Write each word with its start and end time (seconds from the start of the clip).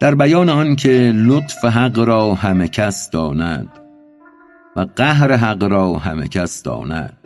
در 0.00 0.14
بیان 0.14 0.48
آن 0.48 0.76
که 0.76 1.12
لطف 1.14 1.64
حق 1.64 1.98
را 1.98 2.34
همه 2.34 2.68
کس 2.68 3.10
داند 3.10 3.68
و 4.76 4.86
قهر 4.96 5.32
حق 5.32 5.62
را 5.62 5.92
همه 5.94 6.28
کس 6.28 6.62
داند. 6.62 7.16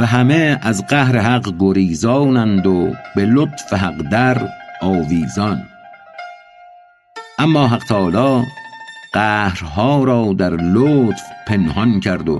و 0.00 0.06
همه 0.06 0.58
از 0.62 0.86
قهر 0.86 1.18
حق 1.18 1.54
گریزانند 1.58 2.66
و 2.66 2.92
به 3.16 3.26
لطف 3.26 3.72
حق 3.72 4.02
در 4.10 4.48
آویزان. 4.82 5.62
اما 7.38 7.68
حق 7.68 7.84
تعالی 7.84 8.46
قهرها 9.12 10.04
را 10.04 10.32
در 10.38 10.50
لطف 10.50 11.22
پنهان 11.46 12.00
کرد 12.00 12.28
و 12.28 12.38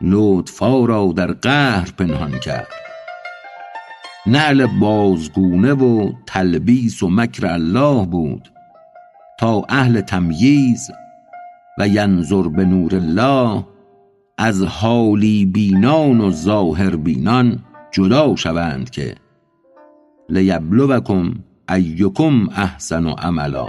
لطفها 0.00 0.84
را 0.84 1.12
در 1.16 1.32
قهر 1.32 1.88
پنهان 1.98 2.38
کرد. 2.38 2.85
نعل 4.26 4.66
بازگونه 4.66 5.72
و 5.72 6.12
تلبیس 6.26 7.02
و 7.02 7.08
مکر 7.08 7.46
الله 7.46 8.06
بود 8.06 8.52
تا 9.38 9.64
اهل 9.68 10.00
تمییز 10.00 10.90
و 11.78 11.88
ینظر 11.88 12.42
به 12.42 12.64
نور 12.64 12.94
الله 12.94 13.64
از 14.38 14.62
حالی 14.62 15.46
بینان 15.46 16.20
و 16.20 16.30
ظاهر 16.30 16.96
بینان 16.96 17.64
جدا 17.90 18.36
شوند 18.36 18.90
که 18.90 19.14
لیبلوکم 20.28 21.34
ایکم 21.68 22.48
احسن 22.56 23.06
عملا. 23.06 23.66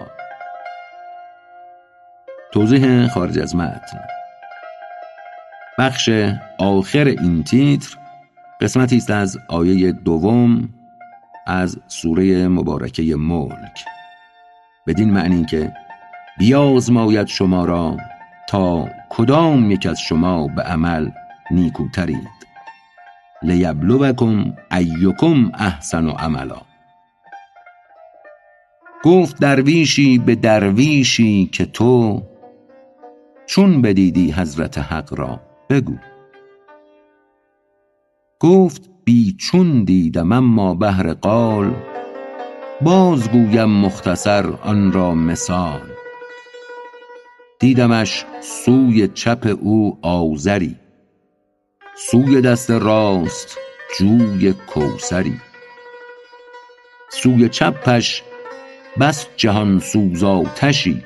توضیح 2.53 3.07
خارج 3.07 3.39
از 3.39 3.55
متن. 3.55 3.99
بخش 5.79 6.09
آخر 6.59 7.05
این 7.05 7.43
تیتر 7.43 7.97
قسمتی 8.61 8.97
است 8.97 9.11
از 9.11 9.37
آیه 9.49 9.91
دوم 9.91 10.69
از 11.47 11.79
سوره 11.87 12.47
مبارکه 12.47 13.15
ملک. 13.15 13.85
بدین 14.87 15.13
معنی 15.13 15.45
که 15.45 15.73
بیازماید 16.39 17.27
شما 17.27 17.65
را 17.65 17.97
تا 18.49 18.89
کدام 19.09 19.71
یک 19.71 19.85
از 19.85 19.99
شما 19.99 20.47
به 20.47 20.61
عمل 20.61 21.09
نیکوترید. 21.51 22.37
لیبلوکم 23.43 24.53
ایکم 24.71 25.51
احسن 25.53 26.09
عملا. 26.09 26.61
گفت 29.03 29.39
درویشی 29.39 30.17
به 30.17 30.35
درویشی 30.35 31.45
که 31.45 31.65
تو 31.65 32.23
چون 33.45 33.81
بدیدی 33.81 34.31
حضرت 34.31 34.77
حق 34.77 35.19
را 35.19 35.39
بگو. 35.69 35.97
گفت 38.39 38.89
بی 39.05 39.35
چون 39.39 39.83
دیدم 39.83 40.31
اما 40.31 40.73
بهر 40.73 41.13
قال. 41.13 41.73
بازگویم 42.81 43.69
مختصر 43.69 44.45
آن 44.61 44.91
را 44.91 45.15
مثال. 45.15 45.81
دیدمش 47.59 48.25
سوی 48.41 49.07
چپ 49.07 49.57
او 49.61 49.99
آذری 50.01 50.75
سوی 51.95 52.41
دست 52.41 52.71
راست 52.71 53.57
جوی 53.99 54.53
کوثری. 54.53 55.39
سوی 57.09 57.49
چپش 57.49 58.23
بس 58.99 59.27
جهان 59.37 59.79
سوز 59.79 60.23
آتشی 60.23 61.03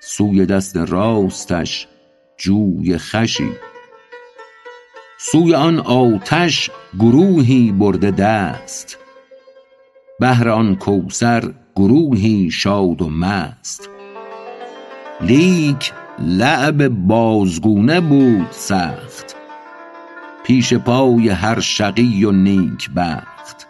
سوی 0.00 0.46
دست 0.46 0.76
راستش 0.76 1.88
جوی 2.38 2.98
خوشی 2.98 3.52
سوی 5.18 5.54
آن 5.54 5.78
آتش 5.78 6.70
گروهی 6.98 7.72
برده 7.72 8.10
دست. 8.10 8.98
بهر 10.20 10.48
آن 10.48 10.76
کوثر 10.76 11.54
گروهی 11.76 12.50
شاد 12.50 13.02
و 13.02 13.08
مست. 13.08 13.90
لیک 15.20 15.92
لعب 16.18 16.88
بازگونه 16.88 18.00
بود 18.00 18.50
سخت. 18.50 19.36
پیش 20.44 20.74
پای 20.74 21.28
هر 21.28 21.60
شقی 21.60 22.24
و 22.24 22.32
نیکبخت 22.32 23.66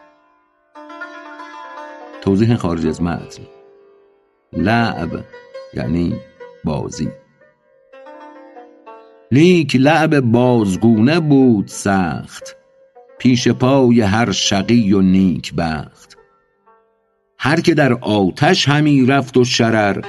توضیح 2.20 2.56
خارج 2.56 2.86
از 2.86 3.02
متن. 3.02 3.42
لعب 4.52 5.24
یعنی 5.74 6.14
بازی. 6.64 7.08
لیک 9.30 9.76
لعب 9.76 10.20
بازگونه 10.20 11.20
بود 11.20 11.66
سخت 11.66 12.56
پیش 13.18 13.48
پای 13.48 14.00
هر 14.00 14.32
شقی 14.32 14.92
و 14.92 15.00
نیکبخت 15.00 16.16
هر 17.38 17.60
که 17.60 17.74
در 17.74 17.92
آتش 17.92 18.68
همی 18.68 19.06
رفت 19.06 19.36
و 19.36 19.44
شرر 19.44 20.04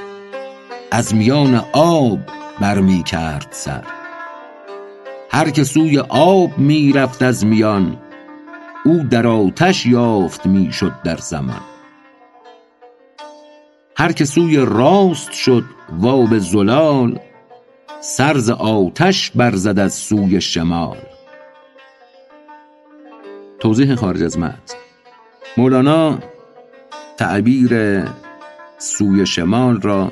از 0.91 1.15
میان 1.15 1.63
آب 1.73 2.19
بر 2.61 2.79
می 2.79 3.03
کرد 3.03 3.47
سر. 3.51 3.83
هر 5.31 5.49
که 5.49 5.63
سوی 5.63 5.99
آب 6.09 6.57
می 6.57 6.93
رفت 6.93 7.21
از 7.21 7.45
میان 7.45 7.97
او 8.85 9.03
در 9.09 9.27
آتش 9.27 9.85
یافت 9.85 10.45
می 10.45 10.71
شد 10.71 10.93
در 11.03 11.17
زمان. 11.17 11.61
هر 13.97 14.11
که 14.11 14.25
سوی 14.25 14.57
راست 14.57 15.31
شد 15.31 15.63
و 15.89 16.07
آب 16.07 16.37
زلال 16.37 17.19
سر 18.01 18.37
ز 18.37 18.49
آتش 18.49 19.31
بر 19.31 19.55
زد 19.55 19.79
از 19.79 19.93
سوی 19.93 20.41
شمال. 20.41 20.97
توضیح 23.59 23.95
خارج 23.95 24.23
از 24.23 24.39
متن. 24.39 24.77
مولانا 25.57 26.19
تعبیر 27.17 28.03
سوی 28.77 29.25
شمال 29.25 29.81
را 29.81 30.11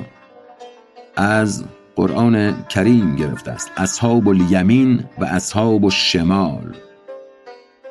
از 1.16 1.64
قرآن 1.96 2.64
کریم 2.68 3.16
گرفته 3.16 3.50
است. 3.50 3.70
اصحاب 3.76 4.28
الیمین 4.28 5.04
و 5.18 5.24
اصحاب 5.24 5.84
الشمال. 5.84 6.76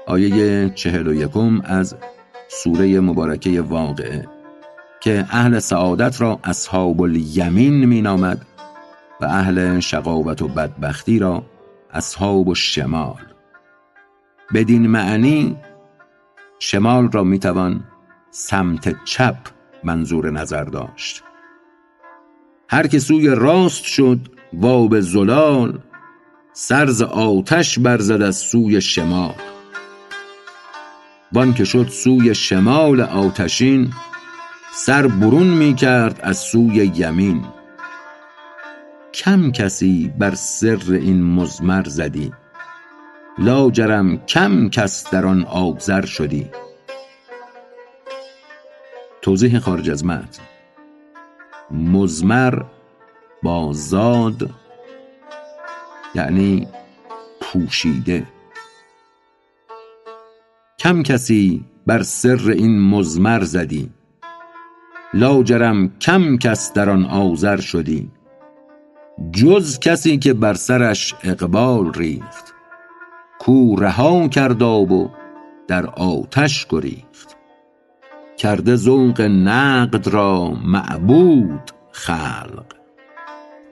آیه 0.07 0.69
چهل 0.69 1.07
و 1.07 1.13
یکم 1.13 1.61
از 1.63 1.95
سوره 2.47 2.99
مبارکه 2.99 3.61
واقعه. 3.61 4.27
که 4.99 5.25
اهل 5.29 5.59
سعادت 5.59 6.21
را 6.21 6.39
اصحاب 6.43 7.01
الیمین 7.01 7.85
می 7.85 8.01
نامد. 8.01 8.45
و 9.21 9.25
اهل 9.25 9.79
شقاوت 9.79 10.41
و 10.41 10.47
بدبختی 10.47 11.19
را 11.19 11.45
اصحاب 11.91 12.49
الشمال. 12.49 13.21
بدین 14.53 14.87
معنی 14.87 15.57
شمال 16.59 17.11
را 17.11 17.23
می 17.23 17.39
توان 17.39 17.83
سمت 18.31 19.03
چپ 19.03 19.37
منظور 19.83 20.31
نظر 20.31 20.63
داشت. 20.63 21.23
هر 22.69 22.87
که 22.87 22.99
سوی 22.99 23.27
راست 23.27 23.83
شد 23.83 24.19
و 24.61 25.01
زلال 25.01 25.79
سر 26.53 26.85
ز 26.85 27.01
آتش 27.01 27.79
بر 27.79 27.97
زد 27.97 28.21
از 28.21 28.35
سوی 28.35 28.81
شمال. 28.81 29.35
وان 31.31 31.53
که 31.53 31.63
شد 31.63 31.87
سوی 31.87 32.35
شمال 32.35 33.01
آتشین 33.01 33.93
سر 34.73 35.07
برون 35.07 35.47
می 35.47 35.73
کرد 35.75 36.19
از 36.23 36.37
سوی 36.37 36.91
یمین. 36.95 37.45
کم 39.15 39.51
کسی 39.51 40.13
بر 40.19 40.35
سر 40.35 40.93
این 40.93 41.23
مضمر 41.23 41.83
زدی؟ 41.83 42.33
لاجرم 43.37 44.17
کم 44.17 44.69
کس 44.69 45.09
در 45.11 45.25
آن 45.25 45.43
آذر 45.43 46.05
شدی؟ 46.05 46.49
توضیح 49.21 49.59
خارج 49.59 49.89
از 49.89 50.05
متن. 50.05 50.43
مضمر 51.71 52.63
با 53.43 53.73
زاد 53.73 54.49
یعنی 56.15 56.67
پوشیده. 57.41 58.27
کم 60.79 61.03
کسی 61.03 61.65
بر 61.87 62.03
سر 62.03 62.49
این 62.49 62.81
مضمر 62.81 63.43
زدی؟ 63.43 63.91
لاجرم 65.13 65.97
کم 65.99 66.37
کس 66.37 66.73
در 66.73 66.89
آن 66.89 67.05
آذر 67.05 67.59
شدی؟ 67.59 68.11
جز 69.31 69.79
کسی 69.79 70.17
که 70.17 70.33
بر 70.33 70.53
سرش 70.53 71.15
اقبال 71.23 71.93
ریخت. 71.93 72.53
کو 73.39 73.75
رها 73.75 74.27
کرد 74.27 74.63
آب 74.63 74.91
و 74.91 75.09
در 75.67 75.85
آتش 75.85 76.67
گریخت. 76.69 77.37
کرده 78.37 78.75
ذوق 78.75 79.21
نقد 79.21 80.07
را 80.07 80.49
معبود 80.49 81.71
خلق. 81.91 82.65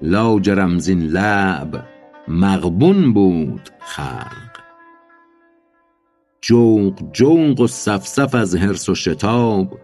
لاجرم 0.01 0.79
زین 0.79 1.01
لعب 1.01 1.83
مغبون 2.27 3.13
بود 3.13 3.69
خلق. 3.79 4.53
جوق 6.41 7.11
جوق 7.11 7.59
و 7.59 7.67
صف 7.67 8.07
صف 8.07 8.35
از 8.35 8.55
حرص 8.55 8.89
و 8.89 8.95
شتاب. 8.95 9.79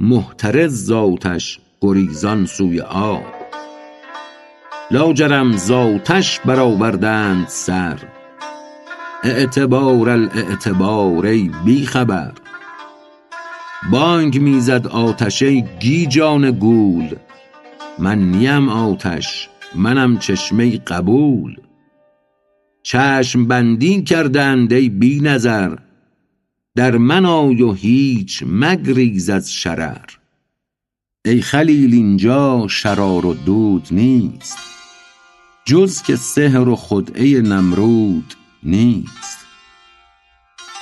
محترز 0.00 0.84
ز 0.84 0.90
آتش 0.90 1.60
گریزان 1.80 2.46
سوی 2.46 2.80
آب. 2.80 3.39
لاجرم 4.92 5.52
ز 5.56 5.70
آتش 5.70 6.40
برآوردند 6.40 7.48
سر. 7.48 7.98
اعتبار 9.24 10.08
الاعتبار 10.08 11.26
ای 11.26 11.50
بی 11.64 11.86
خبر. 11.86 12.32
بانگ 13.90 14.40
می‌زد 14.40 14.86
آتشه 14.86 15.60
گیجان 15.60 16.50
گول. 16.50 17.16
من 17.98 18.18
نیم 18.18 18.68
آتش 18.68 19.48
منم 19.74 20.18
چشمه 20.18 20.78
قبول. 20.78 21.56
چشم 22.82 23.46
بندی 23.46 24.02
کردند 24.02 24.72
ای 24.72 24.88
بی 24.88 25.20
نظر. 25.20 25.76
در 26.76 26.96
من 26.96 27.26
آی 27.26 27.62
و 27.62 27.72
هیچ 27.72 28.44
مگریز 28.46 29.30
از 29.30 29.52
شرر. 29.52 30.06
ای 31.24 31.40
خلیل 31.40 31.94
اینجا 31.94 32.66
شرار 32.68 33.26
و 33.26 33.34
دود 33.34 33.88
نیست. 33.90 34.79
جز 35.64 36.02
که 36.02 36.16
سحر 36.16 36.68
و 36.68 36.76
خدعه 36.76 37.40
نمرود 37.40 38.34
نیست. 38.62 39.38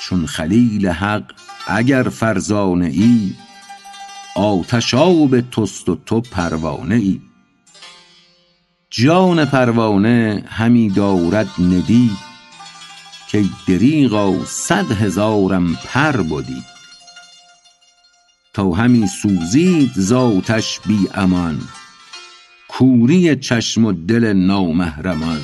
چون 0.01 0.27
خلیل 0.27 0.89
حق 0.89 1.33
اگر 1.67 2.03
فرزانه 2.03 2.87
ای 2.87 3.33
آتش 4.37 4.95
آب 4.95 5.41
توست 5.41 5.89
و 5.89 5.99
تو 6.07 6.21
پروانه 6.21 6.95
ای. 6.95 7.21
جان 8.91 9.45
پروانه 9.45 10.45
همی 10.49 10.91
دارد 10.91 11.49
ندی 11.59 12.11
که 13.29 13.45
دریغا 13.69 14.45
صد 14.45 14.93
هزارم 14.93 15.75
پر 15.75 16.23
بدی. 16.23 16.63
تا 18.55 18.71
همی 18.71 19.07
سوزید 19.07 19.93
ز 19.95 20.13
بی 20.87 21.09
امان 21.15 21.61
کوری 22.79 23.37
چشم 23.37 23.85
و 23.85 23.93
دل 23.93 24.33
نامحرمان. 24.33 25.41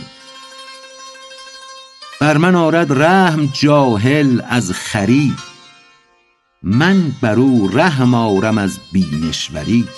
بر 2.21 2.37
من 2.37 2.55
آرد 2.55 2.93
رحم 2.93 3.47
جاهل 3.53 4.43
از 4.49 4.73
خری. 4.73 5.35
من 6.63 7.13
بر 7.21 7.35
او 7.35 7.69
رحم 7.73 8.15
آرم 8.15 8.59
از 8.59 8.79
بینشوری. 8.93 9.89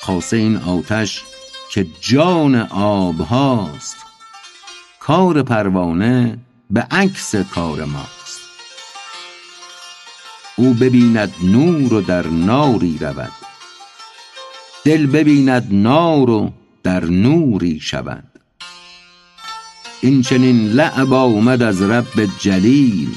خاصه 0.00 0.36
این 0.36 0.56
آتش 0.56 1.24
که 1.70 1.86
جان 2.00 2.54
آب 2.70 3.20
هاست 3.20 3.96
کار 5.00 5.42
پروانه 5.42 6.38
به 6.70 6.80
عکس 6.90 7.34
کار 7.34 7.84
ماست. 7.84 8.40
او 10.56 10.74
ببیند 10.74 11.34
نور 11.42 11.94
و 11.94 12.00
در 12.00 12.26
ناری 12.26 12.98
رود. 13.00 13.43
دل 14.84 15.06
ببیند 15.06 15.68
نار 15.70 16.30
و 16.30 16.52
در 16.82 17.04
نوری 17.04 17.80
شود. 17.80 18.24
این 20.00 20.22
چنین 20.22 20.68
لعب 20.68 21.12
آمد 21.12 21.62
از 21.62 21.82
رب 21.82 22.28
جلیل 22.40 23.08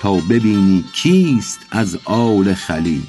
تا 0.00 0.14
ببینی 0.14 0.84
کیست 0.94 1.60
از 1.70 1.98
آل 2.04 2.54
خلیل. 2.54 3.02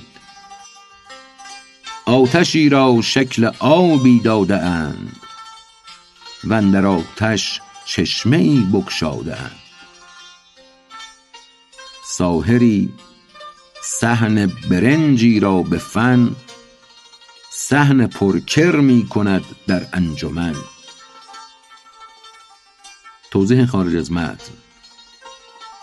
آتشی 2.06 2.70
را 2.70 3.02
شکل 3.02 3.52
آبی 3.60 4.20
داده 4.20 4.58
اند 4.58 5.16
واندر 6.44 6.86
آتش 6.86 7.62
چشمه 7.86 8.38
ای 8.38 8.60
بگشاده 8.74 9.42
اند. 9.42 9.60
ساحری 12.06 12.90
صحن 13.84 14.52
برنجی 14.70 15.40
را 15.40 15.62
به 15.62 15.78
فن 15.78 16.36
صحن 17.68 18.08
پرکر 18.08 18.76
می 18.76 19.08
کند 19.08 19.44
در 19.68 19.88
انجمن. 19.94 20.56
توضیح 23.32 23.66
خارج 23.66 23.96
از 23.96 24.12
متن. 24.12 24.54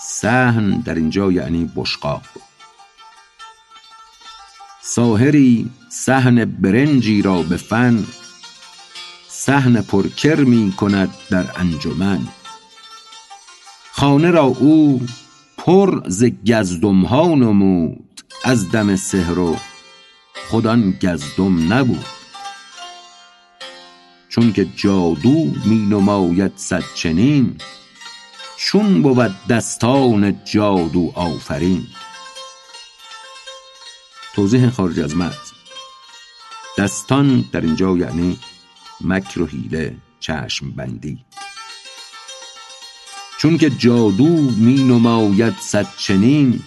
صحن 0.01 0.71
در 0.71 0.95
اینجا 0.95 1.33
یعنی 1.33 1.71
بشقاب. 1.77 2.23
ساحری 4.83 5.71
صحن 5.89 6.45
برنجی 6.45 7.23
را 7.23 7.43
به 7.43 7.57
فن 7.57 8.07
صحن 9.29 9.83
پرکر 9.83 10.41
می 10.41 10.73
کند 10.73 11.15
در 11.31 11.47
انجمن. 11.57 12.29
خانه 13.93 14.31
را 14.31 14.45
او 14.45 15.07
پر 15.59 16.09
ز 16.09 16.25
گزدم 16.25 17.05
ها 17.05 17.27
نمود 17.27 18.21
از 18.45 18.71
دم 18.71 18.97
سحر 18.97 19.39
و 19.39 19.57
خود 20.49 20.67
آن 20.67 20.99
گزدم 21.03 21.73
نبود. 21.73 22.05
چون 24.29 24.53
که 24.53 24.65
جادو 24.77 25.53
می 25.65 25.87
نماید 25.91 26.53
صد 26.57 26.85
چنین 26.95 27.57
چون 28.57 29.03
بود 29.03 29.35
دستان 29.49 30.45
جادو 30.45 31.13
آفرین. 31.15 31.87
توضیح 34.35 34.71
خارج 34.71 35.01
از 35.01 35.17
متن 35.17 35.37
دستان 36.79 37.45
در 37.53 37.61
اینجا 37.61 37.97
یعنی 37.97 38.39
مکر 39.01 39.43
و 39.43 39.47
حیله 39.47 39.97
چشم 40.21 40.71
بندی. 40.71 41.25
چون 43.39 43.59
که 43.59 43.71
جادو 43.71 44.51
می 44.51 44.85
نماید 44.85 45.55
صد 45.61 45.87
چنین 45.97 46.63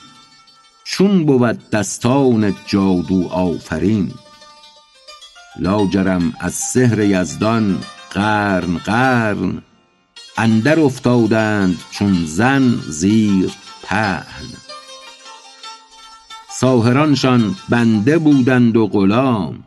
چون 0.92 1.26
بود 1.26 1.70
دستان 1.70 2.56
جادو 2.68 3.28
آفرین. 3.28 4.12
لاجرم 5.60 6.34
از 6.40 6.54
سحر 6.54 7.00
یزدان 7.00 7.80
قرن 8.10 8.78
قرن 8.78 9.62
اندر 10.38 10.80
افتادند 10.80 11.78
چون 11.92 12.26
زن 12.26 12.80
زیر 12.90 13.52
پهن. 13.84 14.48
ساحرانشان 16.60 17.56
بنده 17.70 18.18
بودند 18.18 18.78
و 18.78 18.88
غلام 18.88 19.64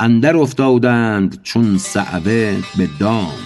اندر 0.00 0.36
افتادند 0.36 1.42
چون 1.42 1.78
صعوه 1.78 2.62
به 2.76 2.88
دام. 3.00 3.38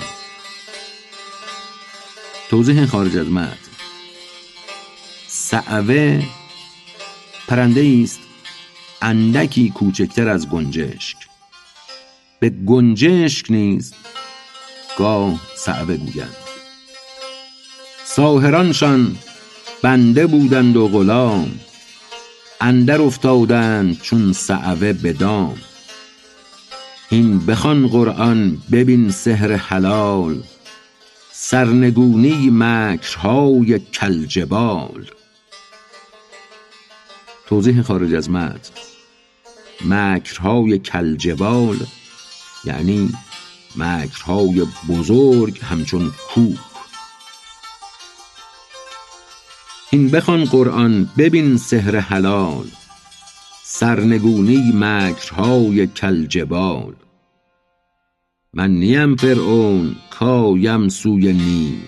توضیح 2.51 2.87
خارج 2.87 3.17
از 3.17 3.27
متن. 3.27 3.57
صعوه 5.27 6.23
پرنده 7.49 8.01
است 8.03 8.21
اندکی 9.03 9.71
کوچکتر 9.71 10.29
از 10.29 10.49
گنجشک. 10.49 11.17
به 12.41 12.51
گنجشک 12.51 13.51
نیز 13.51 13.95
گاه 14.99 15.41
صعوه 15.57 15.97
گویند. 15.97 16.37
ساحرانشان 18.05 19.17
بنده 19.83 20.27
بودند 20.27 20.77
و 20.77 20.89
غلام 20.89 21.61
اندر 22.61 23.01
افتادند 23.03 24.01
چون 24.01 24.33
صعوه 24.33 24.93
به 24.93 25.13
دام. 25.13 25.59
هین 27.11 27.47
بخوان 27.47 27.89
قرآن 27.89 28.59
ببین 28.73 29.11
سحر 29.11 29.53
حلال 29.53 30.43
سرنگونی 31.33 32.51
مکرهای 32.53 33.79
کالجبال 34.01 35.11
توضیح 37.47 37.83
خارج 37.83 38.15
از 38.15 38.31
متن. 38.31 38.71
مکرهای 39.85 40.79
کالجبال 40.79 41.77
یعنی 42.65 43.13
مکرهای 43.77 44.67
بزرگ 44.89 45.61
همچون 45.63 46.13
کوه. 46.35 46.59
هین 49.91 50.11
بخوان 50.11 50.45
قرآن 50.45 51.11
ببین 51.19 51.57
سحر 51.57 51.97
حلال 51.97 52.67
سرنگونی 53.65 54.73
مکرهای 54.75 55.87
کالجبال 55.87 56.95
من 58.55 58.71
نیم 58.71 59.17
فرعون 59.17 59.97
کایم 60.11 60.89
سوی 60.89 61.33
نیل. 61.33 61.83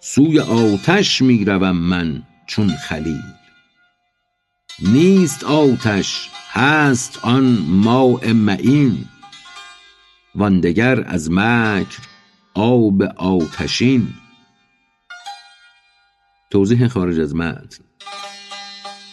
سوی 0.00 0.40
آتش 0.40 1.22
می 1.22 1.44
روم 1.44 1.76
من 1.76 2.22
چون 2.46 2.68
خلیل. 2.68 3.33
نیست 4.82 5.44
آتش 5.44 6.30
هست 6.50 7.18
آن 7.22 7.58
ماء 7.68 8.32
معین. 8.32 9.04
وان 10.34 10.60
دگر 10.60 11.04
از 11.06 11.30
مکر 11.30 11.98
آب 12.54 13.02
آتشین. 13.02 14.08
توضیح 16.50 16.88
خارج 16.88 17.20
از 17.20 17.34
متن. 17.34 17.84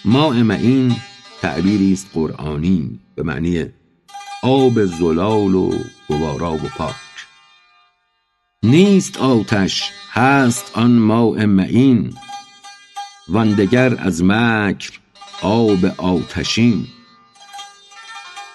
ماء 0.05 0.43
معین 0.43 0.95
تعبیری 1.41 1.93
است 1.93 2.09
قرآنی 2.13 2.99
به 3.15 3.23
معنی 3.23 3.65
آب 4.43 4.85
زلال 4.85 5.55
و 5.55 5.71
گوارا 6.07 6.53
و 6.53 6.69
پاک. 6.77 6.95
نیست 8.63 9.17
آتش 9.17 9.91
هست 10.11 10.71
آن 10.73 10.91
ماء 10.91 11.45
معین. 11.45 12.13
وان 13.27 13.53
دگر 13.53 13.95
از 13.99 14.23
مکر 14.23 15.00
آب 15.41 15.85
آتشین. 15.97 16.87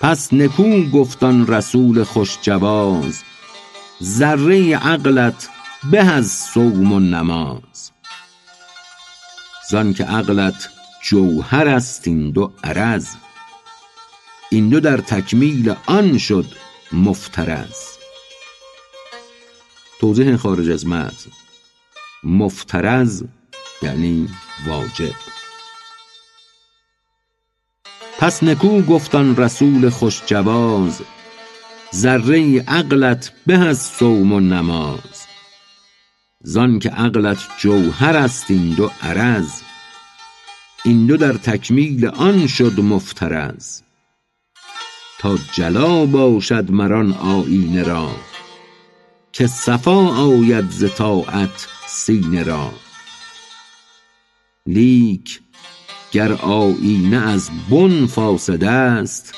پس 0.01 0.33
نکو 0.33 0.83
گفت 0.91 1.23
آن 1.23 1.47
رسول 1.47 2.05
خوش 2.05 2.39
جواز 2.43 3.23
ذره 4.03 4.77
عقلت 4.77 5.49
به 5.91 5.99
از 5.99 6.33
صوم 6.33 6.93
و 6.93 7.01
نماز. 7.01 7.91
زان 9.71 9.95
که 9.95 10.05
عقلت 10.05 10.69
جوهر 11.03 11.69
است 11.69 12.09
این 12.09 12.31
دو 12.31 12.53
عرض 12.65 13.09
این 14.51 14.69
دو 14.69 14.81
در 14.81 14.97
تکمیل 14.97 15.75
آن 15.87 16.19
شد 16.19 16.47
مفترز 16.93 17.87
توضیح 20.01 20.37
خارج 20.37 20.71
از 20.71 20.87
متن. 20.87 21.31
مفترز 22.25 23.25
یعنی 23.83 24.29
واجب. 24.67 25.36
پس 28.19 28.43
نکو 28.43 28.83
گفتان 28.83 29.37
رسول 29.37 29.91
خوش 29.91 30.23
جواز 30.27 31.03
ذره 31.95 32.61
عقلت 32.63 33.33
به 33.47 33.59
از 33.59 33.83
صوم 33.83 34.33
و 34.33 34.41
نماز. 34.41 35.27
زان 36.43 36.79
که 36.79 36.91
عقلت 36.91 37.39
جوهر 37.59 38.17
است 38.17 38.51
این 38.51 38.75
دو 38.75 38.91
عرض 39.03 39.63
این 40.85 41.07
دو 41.07 41.17
در 41.17 41.33
تکمیل 41.33 42.07
آن 42.07 42.47
شد 42.47 42.81
مفترز 42.81 43.83
تا 45.19 45.39
جلا 45.53 46.07
باشد 46.07 46.71
مران 46.71 47.13
آیینه 47.13 47.83
را 47.83 48.11
که 49.33 49.47
صفا 49.47 50.09
آید 50.09 50.71
ز 50.71 50.85
طاعت 50.97 51.69
سینه 51.87 52.43
را. 52.43 52.73
لیک 54.67 55.41
گر 56.13 56.33
آیینه 56.33 57.17
از 57.17 57.51
بن 57.71 58.07
فاسد 58.07 58.65
است 58.65 59.35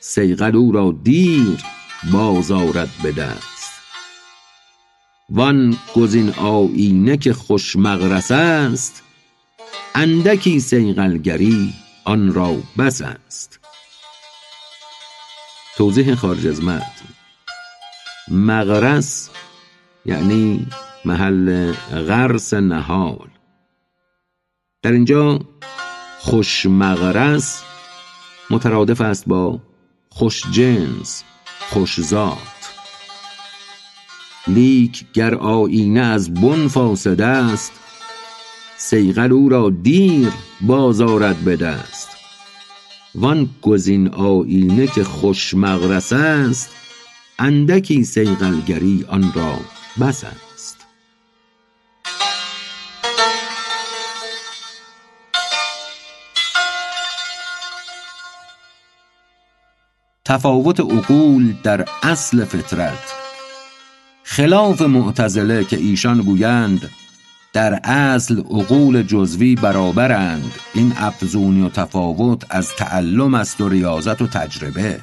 صیقل 0.00 0.56
او 0.56 0.72
را 0.72 0.94
دیر 1.04 1.64
باز 2.12 2.50
آرد 2.50 2.90
به 3.02 3.12
دست. 3.12 3.72
وان 5.30 5.76
گزین 5.94 6.30
آیینه 6.30 7.16
که 7.16 7.32
خوش 7.32 7.76
مغرس 7.76 8.30
است 8.30 9.02
اندکی 9.94 10.60
صیقلگری 10.60 11.74
آن 12.04 12.34
را 12.34 12.56
بس 12.78 13.02
است. 13.02 13.60
توضیح 15.76 16.14
خارج 16.14 16.46
از 16.46 16.64
متن. 16.64 17.08
مغرس 18.28 19.30
یعنی 20.06 20.66
محل 21.04 21.72
غرس 21.92 22.54
نهال 22.54 23.28
در 24.84 24.92
اینجا 24.92 25.40
خوش 26.18 26.66
مغرس 26.66 27.62
مترادف 28.50 29.00
است 29.00 29.24
با 29.26 29.60
خوش 30.08 30.42
جنس 30.50 31.22
خوش 31.70 32.00
ذات 32.00 32.38
لیک 34.46 35.04
گر 35.12 35.34
آیینه 35.34 36.00
از 36.00 36.34
بن 36.34 36.68
فاسد 36.68 37.20
است 37.20 37.72
صیقل 38.76 39.32
او 39.32 39.48
را 39.48 39.70
دیر 39.70 40.32
باز 40.60 41.00
آرد 41.00 41.36
به 41.36 41.56
دست. 41.56 42.08
وان 43.14 43.50
گزین 43.62 44.08
آیینه 44.08 44.86
که 44.86 45.04
خوش 45.04 45.54
مغرس 45.54 46.12
است 46.12 46.70
اندکی 47.38 48.04
صیقلگری 48.04 49.04
آن 49.08 49.32
را 49.34 49.58
بس 50.00 50.24
است 50.24 50.53
تفاوت 60.26 60.80
عقول 60.80 61.54
در 61.62 61.84
اصل 62.02 62.44
فطرت. 62.44 63.14
خلاف 64.22 64.82
معتزله 64.82 65.64
که 65.64 65.76
ایشان 65.76 66.20
گویند 66.20 66.90
در 67.52 67.80
اصل 67.84 68.38
عقول 68.38 69.02
جزوی 69.02 69.54
برابرند. 69.54 70.52
این 70.74 70.92
افزونی 70.96 71.62
و 71.62 71.68
تفاوت 71.68 72.44
از 72.50 72.68
تعلم 72.68 73.34
است 73.34 73.60
و 73.60 73.68
ریاضت 73.68 74.22
و 74.22 74.26
تجربه. 74.26 75.00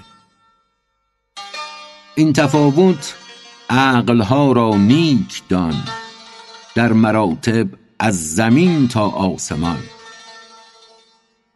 این 2.15 2.33
تفاوت 2.33 3.15
عقلها 3.69 4.51
را 4.51 4.77
نیک 4.77 5.41
دان 5.49 5.83
در 6.75 6.93
مراتب 6.93 7.67
از 7.99 8.35
زمین 8.35 8.87
تا 8.87 9.09
آسمان. 9.09 9.79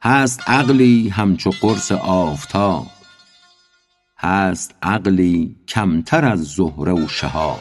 هست 0.03 0.49
عقلی 0.49 1.09
همچو 1.09 1.51
قرص 1.61 1.91
آفتاب. 1.91 2.94
هست 4.25 4.75
عقلی 4.83 5.55
کمتر 5.67 6.25
از 6.25 6.43
زهره 6.43 6.93
و 6.93 7.07
شهاب. 7.07 7.59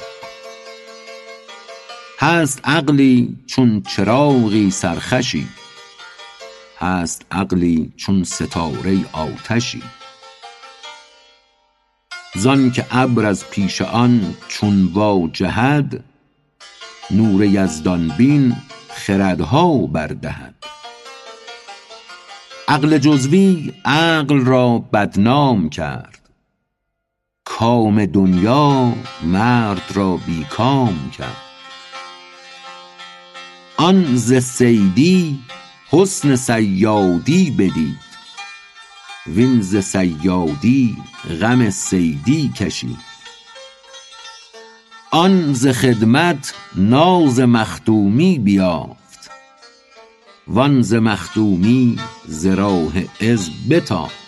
هست 2.19 2.61
عقلی 2.65 3.37
چون 3.47 3.83
چراغی 3.83 4.71
سرخوشی. 4.71 5.49
هست 6.79 7.27
عقلی 7.31 7.93
چون 7.97 8.25
ستاره 8.25 8.99
آتشی. 9.13 9.83
زان 12.35 12.71
که 12.71 12.87
ابر 12.91 13.27
از 13.27 13.51
پیش 13.51 13.83
آن 13.83 14.35
چون 14.49 14.91
واجهد 14.93 16.05
نور 17.11 17.45
یزدان 17.45 18.09
بین 18.19 18.57
خردها 18.89 19.87
بردهد 19.87 20.55
عقل 22.69 22.99
جزوی 22.99 23.73
عقل 23.85 24.45
را 24.45 24.79
بدنام 24.79 25.69
کرد. 25.69 26.14
کام 27.45 28.07
دنیا 28.07 28.93
مرد 29.23 29.83
را 29.95 30.17
بی 30.17 30.47
کام 30.51 31.11
کرد. 31.11 31.37
آن 33.77 34.17
ز 34.17 34.35
صیدی 34.35 35.41
حسن 35.89 36.37
صیادی 36.37 37.51
بدید. 37.51 37.99
وین 39.27 39.61
ز 39.61 39.77
صیادی 39.77 40.97
غم 41.41 41.71
صیدی 41.71 42.49
کشید. 42.49 42.99
آن 45.11 45.53
ز 45.53 45.67
خدمت 45.67 46.55
ناز 46.77 47.41
مخدومی 47.41 48.39
بیافت. 48.39 49.31
وان 50.47 50.83
ز 50.83 50.95
مخدومی 50.95 51.99
ز 52.27 52.47
راه 52.47 52.93
عز 53.21 53.51
بتافت. 53.71 54.24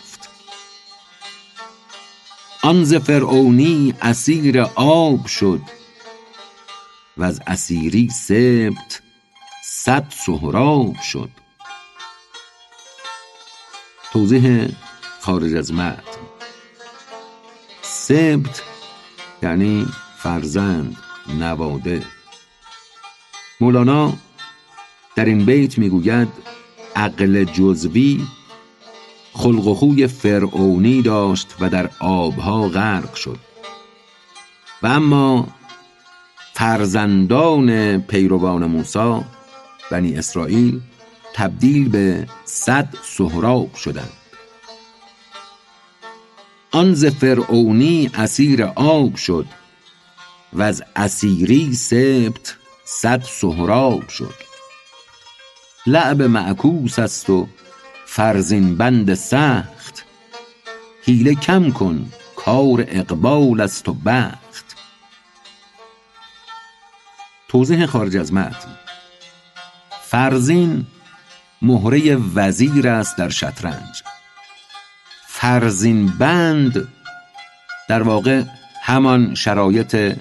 آن 2.66 2.84
ز 2.84 2.94
فرعونی 2.94 3.94
اسیر 4.02 4.60
آب 4.74 5.26
شد 5.26 5.60
وز 7.18 7.40
اسیری 7.46 8.08
سبط 8.08 9.00
صد 9.64 10.06
سهراب 10.10 11.00
شد. 11.00 11.30
توضیح 14.12 14.68
خارج 15.20 15.54
از 15.54 15.72
متن. 15.72 16.22
سبط 17.82 18.60
یعنی 19.42 19.86
فرزند 20.18 20.96
نواده. 21.38 22.02
مولانا 23.60 24.12
در 25.16 25.24
این 25.24 25.44
بیت 25.44 25.78
می‌گوید 25.78 26.28
عقل 26.96 27.44
جزوی 27.44 28.26
خلق 29.36 29.66
و 29.66 29.74
خوی 29.74 30.06
فرعونی 30.06 31.02
داشت 31.02 31.54
و 31.60 31.68
در 31.68 31.90
آبها 32.00 32.68
غرق 32.68 33.14
شد. 33.14 33.38
و 34.82 34.86
اما 34.86 35.48
فرزندان 36.54 38.00
پیروان 38.02 38.66
موسی 38.66 39.20
بنی 39.90 40.14
اسرائیل 40.14 40.80
تبدیل 41.34 41.88
به 41.88 42.26
صد 42.44 42.88
سهراب 43.02 43.74
شدند. 43.74 44.12
آن 46.70 46.94
ز 46.94 47.04
فرعونی 47.04 48.10
اسیر 48.14 48.64
آب 48.64 49.16
شد 49.16 49.46
و 50.52 50.62
از 50.62 50.82
اسیری 50.96 51.74
سبط 51.74 52.52
صد 52.84 53.22
سهراب 53.22 54.08
شد. 54.08 54.34
لعب 55.86 56.22
معکوس 56.22 56.98
است 56.98 57.30
و 57.30 57.46
فرزین 58.16 58.76
بند 58.76 59.14
سخت. 59.14 60.04
حیله 61.02 61.34
کم 61.34 61.70
کن 61.70 62.12
کار 62.36 62.84
اقبال 62.88 63.60
است 63.60 63.88
و 63.88 63.94
بخت. 63.94 64.76
توضیح 67.48 67.86
خارج 67.86 68.16
از 68.16 68.32
متن. 68.32 68.68
فرزین 70.02 70.86
مهره 71.62 72.16
وزیر 72.34 72.88
است 72.88 73.16
در 73.16 73.28
شطرنج. 73.28 74.02
فرزین 75.26 76.06
بند 76.06 76.88
در 77.88 78.02
واقع 78.02 78.42
همان 78.82 79.34
شرایط 79.34 80.16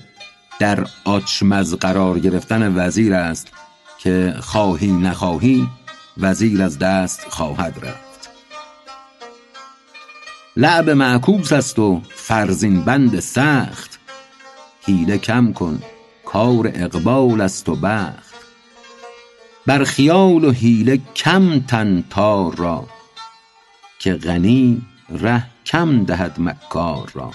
در 0.60 0.88
آچمز 1.06 1.74
قرار 1.74 2.20
گرفتن 2.20 2.86
وزیر 2.86 3.14
است 3.14 3.48
که 3.98 4.36
خواهی 4.40 4.92
نخواهی 4.92 5.68
وزیر 6.18 6.64
از 6.64 6.80
دست 6.80 7.30
خواهد 7.30 7.86
رفت. 7.86 8.30
لعب 10.58 10.90
معکوس 10.90 11.54
است 11.54 11.80
و 11.80 12.02
فرزین 12.16 12.82
بند 12.82 13.20
سخت. 13.20 14.00
حیله 14.82 15.18
کم 15.18 15.54
کن 15.54 15.82
کار 16.26 16.72
اقبال 16.76 17.42
است 17.42 17.70
و 17.70 17.76
بخت. 17.76 18.36
بر 19.66 19.84
خیال 19.84 20.44
و 20.44 20.52
حیله 20.52 21.02
کم 21.16 21.60
تن 21.60 22.04
تار 22.10 22.56
را 22.56 22.88
که 24.00 24.14
غنی 24.14 24.82
ره 25.10 25.46
کم 25.66 26.04
دهد 26.04 26.40
مکار 26.40 27.12
را. 27.14 27.32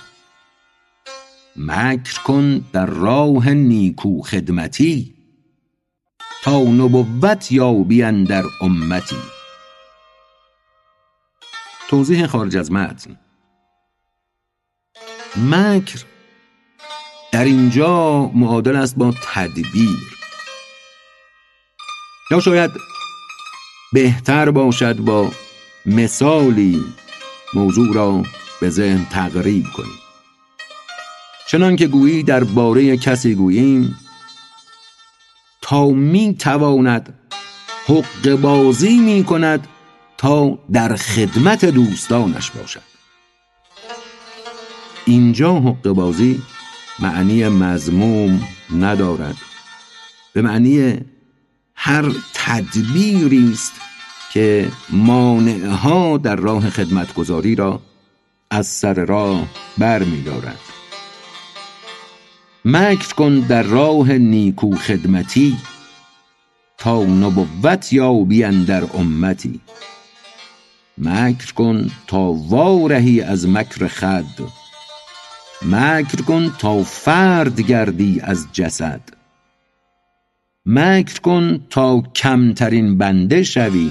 مکر 1.57 2.23
کن 2.23 2.65
در 2.73 2.87
راه 2.87 3.51
نیکو 3.51 4.23
خدمتی. 4.23 5.20
تا 6.45 6.59
نبوت 6.59 7.53
یابی 7.53 8.03
اندر 8.03 8.45
امتی. 8.61 9.17
توضیح 11.89 12.27
خارج 12.27 12.57
از 12.57 12.73
متن. 12.73 13.19
مکر 15.37 16.05
در 17.33 17.45
اینجا 17.45 18.27
معادل 18.35 18.77
است 18.77 18.97
با 18.97 19.15
تدبیر. 19.23 19.99
یا 22.31 22.41
شاید 22.41 22.71
بهتر 23.93 24.51
باشد 24.51 24.97
با 24.97 25.31
مثالی 25.87 26.85
موضوع 27.55 27.95
را 27.95 28.23
به 28.61 28.71
ذهن 28.71 29.05
تقریب 29.05 29.65
کنیم. 29.77 29.99
چنان 31.49 31.77
که 31.77 31.87
گویی 31.87 32.23
در 32.23 32.45
باره 32.45 32.97
کسی 32.97 33.35
گوییم 33.35 33.97
می 35.79 36.35
تواند 36.35 37.15
حق 37.87 38.35
بازی 38.41 38.99
می 38.99 39.25
کند 39.25 39.69
تا 40.17 40.59
در 40.73 40.97
خدمت 40.97 41.65
دوستانش 41.65 42.51
باشد 42.51 42.83
اینجا 45.05 45.61
حق 45.61 45.89
بازی 45.89 46.43
معنی 46.99 47.49
مزموم 47.49 48.43
ندارد 48.79 49.37
به 50.33 50.43
معنی 50.43 51.01
هر 51.75 52.13
تدبیری 52.35 53.51
است 53.53 53.73
که 54.33 54.69
مانعها 54.91 56.19
در 56.19 56.37
راه 56.37 56.71
خدمتگذاری 56.71 57.55
را 57.55 57.81
از 58.51 58.67
سر 58.67 58.95
راه 59.05 59.47
بر 59.79 59.99
دارد. 59.99 60.70
مکر 62.65 63.15
کن 63.15 63.39
در 63.41 63.63
راه 63.63 64.13
نیکو 64.13 64.77
خدمتی 64.77 65.57
تا 66.79 67.05
نبوت 67.05 67.93
یابی 67.93 68.43
در 68.43 68.85
امتی. 68.95 69.61
مکر 70.99 71.53
کن 71.53 71.91
تا 72.07 72.21
وارهی 72.33 73.21
از 73.21 73.49
مکر 73.49 73.87
خد 73.87 74.25
مکر 75.63 76.23
کن 76.23 76.55
تا 76.59 76.83
فرد 76.83 77.61
گردی 77.61 78.21
از 78.21 78.47
جسد. 78.53 79.01
مکر 80.67 81.21
کن 81.21 81.67
تا 81.71 82.01
کمترین 82.01 82.99
بنده 82.99 83.43
شوی 83.43 83.91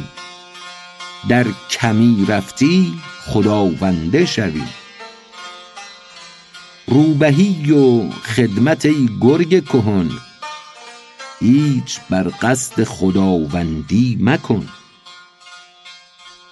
در 1.30 1.46
کمی 1.70 2.26
رفتی 2.28 2.94
خداونده 3.26 4.26
شوی. 4.26 4.64
روبهی 6.90 7.72
و 7.72 8.10
خدمت 8.10 8.86
ای 8.86 9.10
گرگ 9.22 9.66
کهن. 9.66 10.10
هیچ 11.40 12.00
بر 12.10 12.32
قصد 12.42 12.84
خداوندی 12.84 14.18
مکن. 14.22 14.68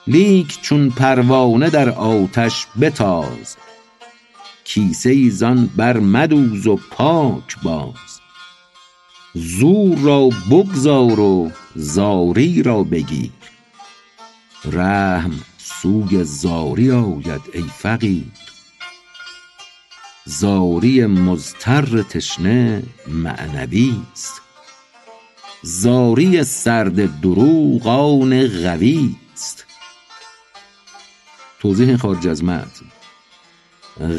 لیک 0.08 0.62
چون 0.62 0.90
پروانه 0.90 1.70
در 1.70 1.90
آتش 1.90 2.68
بتاز 2.82 3.58
کیسه 4.64 5.10
ای 5.10 5.30
زان 5.30 5.70
بر 5.76 6.00
مدوز 6.00 6.68
و 6.68 6.80
پاک 6.92 7.62
باز. 7.64 8.22
زور 9.34 9.98
را 9.98 10.30
بگذار 10.52 11.20
و 11.20 11.52
زاری 11.76 12.64
را 12.64 12.84
بگیر. 12.84 13.32
رحم 14.66 15.40
سوی 15.58 16.24
زاری 16.24 16.92
آید 16.92 17.42
ای 17.54 17.66
فقیر. 17.78 18.57
زاری 20.30 21.06
مضطر 21.06 22.02
تشنه 22.02 22.84
معنوی 23.08 24.02
است. 24.14 24.42
زاری 25.62 26.44
سرد 26.44 27.22
دروغ 27.22 27.88
آن 27.88 28.48
قوی 28.48 29.16
است. 29.34 29.66
توضیح 31.60 31.98
خارج 31.98 32.28
از 32.28 32.44
متن 32.44 32.86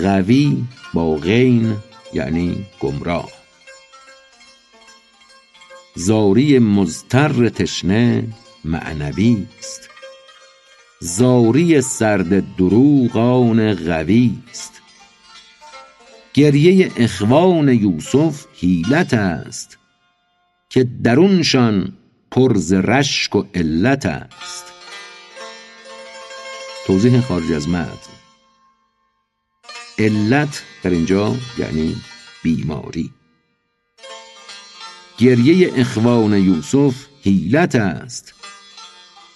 قوی 0.03 0.65
با 0.95 1.15
غین 1.17 1.77
یعنی 2.13 2.67
گمراه. 2.81 3.31
زاری 5.95 6.59
مضطر 6.59 7.49
تشنه 7.49 8.29
معنوی 8.65 9.47
است. 9.59 9.89
زاری 11.01 11.81
سرد 11.83 12.57
دروغ 12.57 13.17
آن 13.17 13.75
قوی 13.75 14.39
است. 14.51 14.78
گریه 16.39 16.93
اخوان 16.97 17.69
یوسف 17.69 18.47
حیلت 18.55 19.15
است 19.15 19.79
که 20.71 20.85
درونشان 21.03 21.93
پر 22.31 22.57
ز 22.57 22.73
رشک 22.73 23.37
و 23.37 23.45
علت 23.55 24.07
است. 24.07 24.65
توضیح 26.87 27.21
خارج 27.21 27.53
از 27.53 27.69
متن. 27.69 28.13
علت 29.99 30.63
در 30.83 30.91
اینجا 30.91 31.37
یعنی 31.59 31.97
بیماری. 32.43 33.11
گریه 35.19 35.73
اخوان 35.77 36.33
یوسف 36.33 36.95
حیلت 37.23 37.75
است 37.75 38.35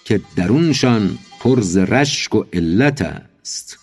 که 0.05 0.21
درونشان 0.35 1.17
پر 1.39 1.61
ز 1.61 1.77
رشک 1.77 2.35
و 2.35 2.43
علت 2.53 3.01
است. 3.01 3.82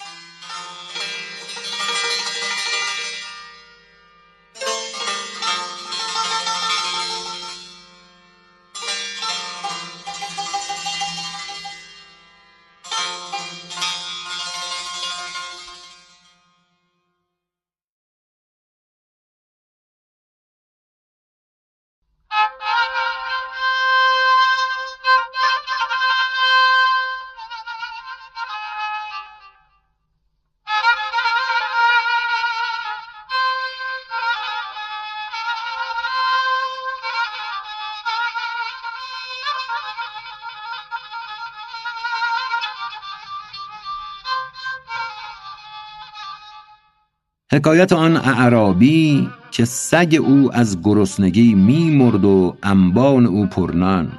حکایت 47.53 47.93
آن 47.93 48.17
اعرابی 48.17 49.29
که 49.51 49.65
سگ 49.65 50.19
او 50.21 50.51
از 50.55 50.83
گرسنگی 50.83 51.55
می 51.55 51.91
مرد 51.91 52.25
و 52.25 52.57
انبان 52.63 53.27
او 53.27 53.47
پرنان. 53.47 54.13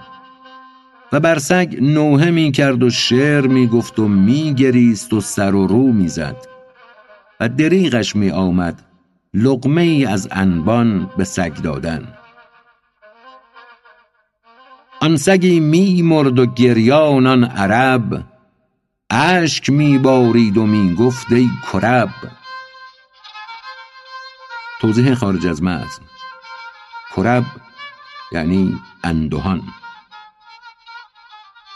و 1.12 1.20
بر 1.20 1.40
سگ 1.40 1.78
نوحه 1.82 2.32
می 2.32 2.52
کرد 2.52 2.84
و 2.84 2.90
شعر 2.90 3.48
می 3.48 3.68
گفت 3.68 4.00
و 4.00 4.08
می 4.08 4.54
گریست 4.54 5.14
و 5.14 5.22
سر 5.22 5.56
و 5.56 5.68
رو 5.68 5.92
می 5.92 6.08
زد 6.08 6.36
و 7.40 7.50
دریغش 7.50 8.16
می 8.16 8.32
آمد 8.32 8.82
لقمه 9.34 9.82
ای 9.82 10.06
از 10.06 10.28
انبان 10.32 11.10
به 11.18 11.24
سگ 11.24 11.54
دادن. 11.54 12.08
آن 15.02 15.18
سگی 15.18 15.60
می 15.60 16.02
مرد 16.02 16.40
و 16.40 16.46
گریان 16.46 17.28
آن 17.28 17.44
عرب 17.44 18.24
اشک 19.10 19.70
می 19.70 19.98
بارید 19.98 20.58
و 20.58 20.66
می 20.66 20.96
گفت 20.96 21.32
ای 21.32 21.50
کرب. 21.74 22.10
توضیح 24.82 25.14
خارج 25.14 25.48
از 25.48 25.64
متن. 25.64 26.04
کرب 27.16 27.46
یعنی 28.32 28.80
اندوهان. 29.04 29.62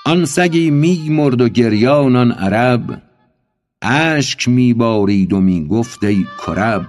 آن 0.05 0.25
سگی 0.25 0.71
می 0.71 1.09
مرد 1.09 1.41
و 1.41 1.49
گریان 1.49 2.15
آن 2.15 2.31
عرب. 2.31 3.01
می 4.47 4.73
بارید 4.73 5.33
و 5.33 5.41
می 5.41 5.67
گفت 5.67 6.03
ای 6.03 6.25
کرب 6.47 6.87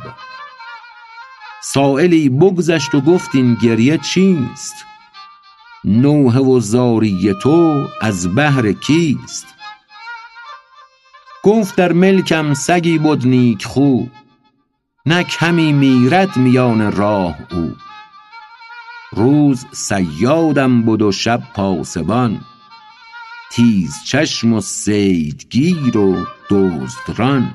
سائلی 1.63 2.29
بگذشت 2.29 2.95
و 2.95 3.01
گفت 3.01 3.35
این 3.35 3.55
گریه 3.63 3.99
چیست؟ 3.99 4.75
نوحه 5.85 6.41
و 6.41 6.61
زاری 6.61 7.35
تو 7.43 7.87
از 8.01 8.35
بهر 8.35 8.73
کیست؟ 8.73 9.47
گفت 11.43 11.77
در 11.77 11.93
ملکم 11.93 12.55
سگی 12.55 12.99
بد 12.99 13.27
نیک 13.27 13.65
خو. 13.65 14.05
نه 15.09 15.25
کمی 15.25 15.73
میرد 15.73 16.37
میان 16.37 16.93
راه 16.93 17.37
او. 17.51 17.77
روز 19.13 19.67
سیادم 19.73 20.83
بود 20.83 21.03
و 21.03 21.13
شب 21.13 21.43
پاسبان. 21.55 22.41
تیز 23.51 23.95
چشم 24.07 24.53
و 24.53 24.61
صیدگیر 24.61 25.99
و 25.99 26.27
دزدران 26.51 27.55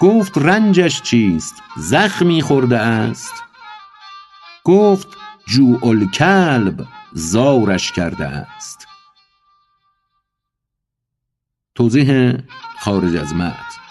گفت 0.00 0.38
رنجش 0.38 1.02
چیست؟ 1.02 1.62
زخمی 1.76 2.42
خورده 2.42 2.78
است. 2.78 3.34
گفت 4.64 5.08
جوع 5.46 5.86
الکلب 5.86 6.86
زارش 7.12 7.92
کرده 7.92 8.26
است. 8.26 8.86
توضیح 11.74 12.38
خارج 12.78 13.16
از 13.16 13.34
متن 13.34 13.83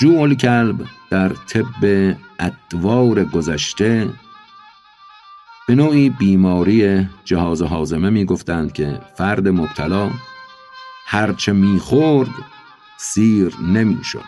جوع 0.00 0.20
الکلب 0.20 0.86
در 1.10 1.28
طب 1.28 2.14
ادوار 2.38 3.24
گذشته. 3.24 4.10
به 5.68 5.74
نوعی 5.74 6.10
بیماری 6.10 7.08
جهاز 7.24 7.62
حازمه 7.62 8.10
می 8.10 8.24
گفتند 8.24 8.72
که 8.72 9.00
فرد 9.14 9.48
مبتلا 9.48 10.10
هرچه 11.06 11.52
می‌خورد 11.52 12.30
سیر 12.98 13.56
نمی‌شد. 13.60 14.24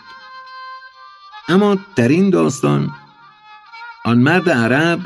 اما 1.47 1.77
در 1.95 2.07
این 2.07 2.29
داستان 2.29 2.91
آن 4.05 4.17
مرد 4.17 4.49
عرب 4.49 4.99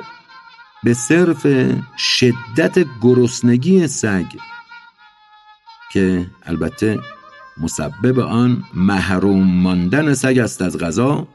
به 0.83 0.93
صرف 0.93 1.47
شدت 1.97 2.85
گرسنگی 3.01 3.87
سگ 3.87 4.25
که 5.91 6.29
البته 6.43 6.99
مسبب 7.57 8.19
آن 8.19 8.63
محروم 8.73 9.43
ماندن 9.43 10.13
سگ 10.13 10.37
است 10.37 10.61
از 10.61 10.77
غذا 10.77 11.27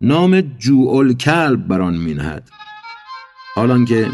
نام 0.00 0.40
جوع 0.40 1.12
کلب 1.12 1.68
بر 1.68 1.80
آن 1.80 1.96
مینهد 1.96 2.50
حالان 3.54 3.84
که 3.84 4.10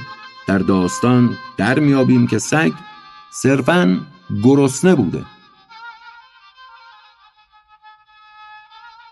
در 0.47 0.59
داستان 0.59 1.37
در 1.57 1.79
میابیم 1.79 2.27
که 2.27 2.39
سگ 2.39 2.73
صرفا 3.31 4.01
گرسنه 4.45 4.95
بوده. 4.95 5.25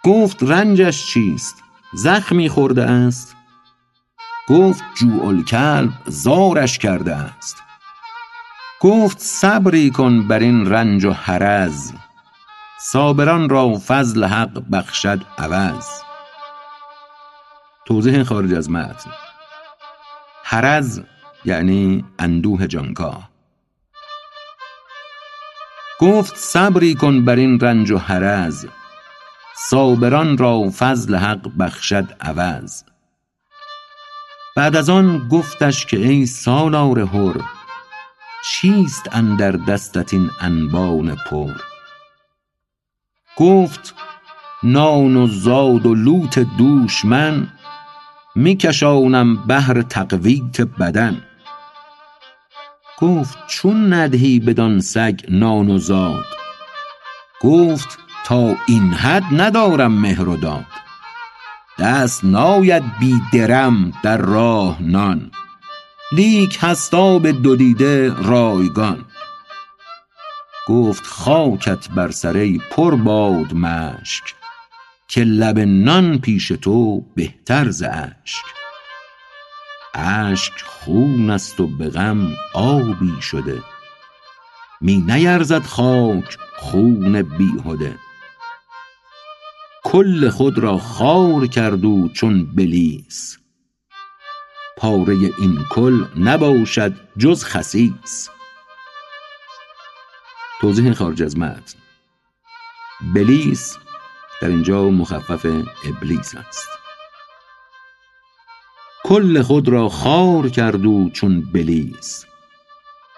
گفت 0.05 0.43
رنجش 0.43 1.07
چیست؟ 1.07 1.63
زخمی 1.93 2.49
خورده 2.49 2.85
است. 2.85 3.37
گفت 4.49 4.85
جوع 4.95 5.43
کلب 5.43 5.91
زارش 6.07 6.79
کرده 6.79 7.17
است. 7.17 7.57
گفت 8.81 9.19
صبری 9.19 9.91
کن 9.91 10.29
بر 10.29 10.39
این 10.39 10.67
رنج 10.67 11.05
و 11.05 11.11
حرز. 11.11 11.93
صابران 12.83 13.49
را 13.49 13.79
فضل 13.87 14.25
حق 14.25 14.63
بخشد 14.73 15.21
عوض. 15.39 15.87
توضیح 17.87 18.23
خارج 18.23 18.55
از 18.55 18.71
متن. 18.71 19.11
حرز 20.45 21.01
یعنی 21.45 22.05
اندوه 22.19 22.67
جانکاه. 22.67 23.31
گفت 25.99 26.37
صبری 26.37 26.95
کن 26.95 27.25
بر 27.25 27.37
این 27.37 27.61
رنج 27.61 27.91
و 27.91 27.99
حرز. 27.99 28.67
صابران 29.57 30.39
را 30.39 30.71
فضل 30.79 31.15
حق 31.17 31.51
بخشد 31.59 32.17
عوض. 32.21 32.83
بعد 34.57 34.77
از 34.77 34.91
آن 34.91 35.29
گفتش 35.29 35.87
که 35.87 35.97
ای 35.97 36.27
سالار 36.27 37.01
هر 37.01 37.41
چیست 38.51 39.09
اندر 39.13 39.51
دستت 39.51 40.15
این 40.15 40.31
انبان 40.41 41.17
پر؟ 41.17 41.70
گفت 43.41 43.95
نان 44.63 45.17
و 45.17 45.27
زاد 45.27 45.87
و 45.87 45.95
لوت 45.95 46.39
دوش 46.39 47.05
من 47.05 47.49
میکشانم 48.37 49.37
بهر 49.47 49.83
تقویت 49.83 50.61
بدن. 50.61 51.23
گفت 52.99 53.39
چون 53.47 53.93
ندهی 53.93 54.41
بدان 54.41 54.81
سگ 54.81 55.21
نان 55.29 55.71
و 55.71 55.79
زاد؟ 55.79 56.25
گفت 57.43 57.99
تا 58.25 58.57
این 58.67 58.93
حد 58.93 59.25
ندارم 59.33 59.93
مهر 59.93 60.29
و 60.29 60.37
داد. 60.37 60.67
دست 61.79 62.25
ناید 62.25 62.83
بی 63.01 63.21
درم 63.33 63.93
در 64.03 64.17
راه 64.17 64.83
نان. 64.83 65.31
لیک 66.13 66.59
هست 66.61 66.95
آب 66.95 67.27
دو 67.27 67.57
دیده 67.57 68.15
رایگان. 68.23 69.05
گفت 70.71 71.07
خاکت 71.07 71.89
بر 71.91 72.11
سر 72.11 72.37
ای 72.37 72.61
پر 72.71 72.95
باد 72.95 73.55
مشک 73.55 74.35
که 75.09 75.25
لب 75.25 75.59
نان 75.59 76.19
پیش 76.19 76.49
تو 76.49 77.01
بهتر 77.15 77.71
ز 77.71 77.83
اشک. 77.83 78.45
اشک 79.95 80.63
خون 80.63 81.31
است 81.31 81.61
و 81.61 81.67
به 81.67 81.89
غم 81.89 82.33
آبی 82.55 83.23
شده 83.23 83.63
می 84.81 84.97
نیرزد 84.97 85.63
خاک 85.63 86.39
خون 86.57 87.23
بیهده. 87.23 87.99
کل 89.85 90.29
خود 90.29 90.59
را 90.59 90.79
خوار 90.79 91.47
کرد 91.47 91.85
او 91.85 92.09
چون 92.09 92.55
بلیس 92.55 93.39
پاره 94.77 95.15
این 95.39 95.59
کل 95.71 96.05
نباشد 96.17 96.93
جز 97.19 97.45
خسیس. 97.45 98.31
توضیح 100.61 100.93
خارج 100.93 101.23
از 101.23 101.39
متن. 101.39 101.79
بلیس 103.15 103.79
در 104.43 104.49
اینجا 104.49 104.91
مخفف 104.91 105.47
ابلیس 105.85 106.35
است. 106.35 106.69
کل 109.05 109.43
خود 109.43 109.69
را 109.69 109.89
خوار 109.89 110.49
کرد 110.49 110.87
او 110.87 111.11
چون 111.11 111.41
بلیس. 111.41 112.27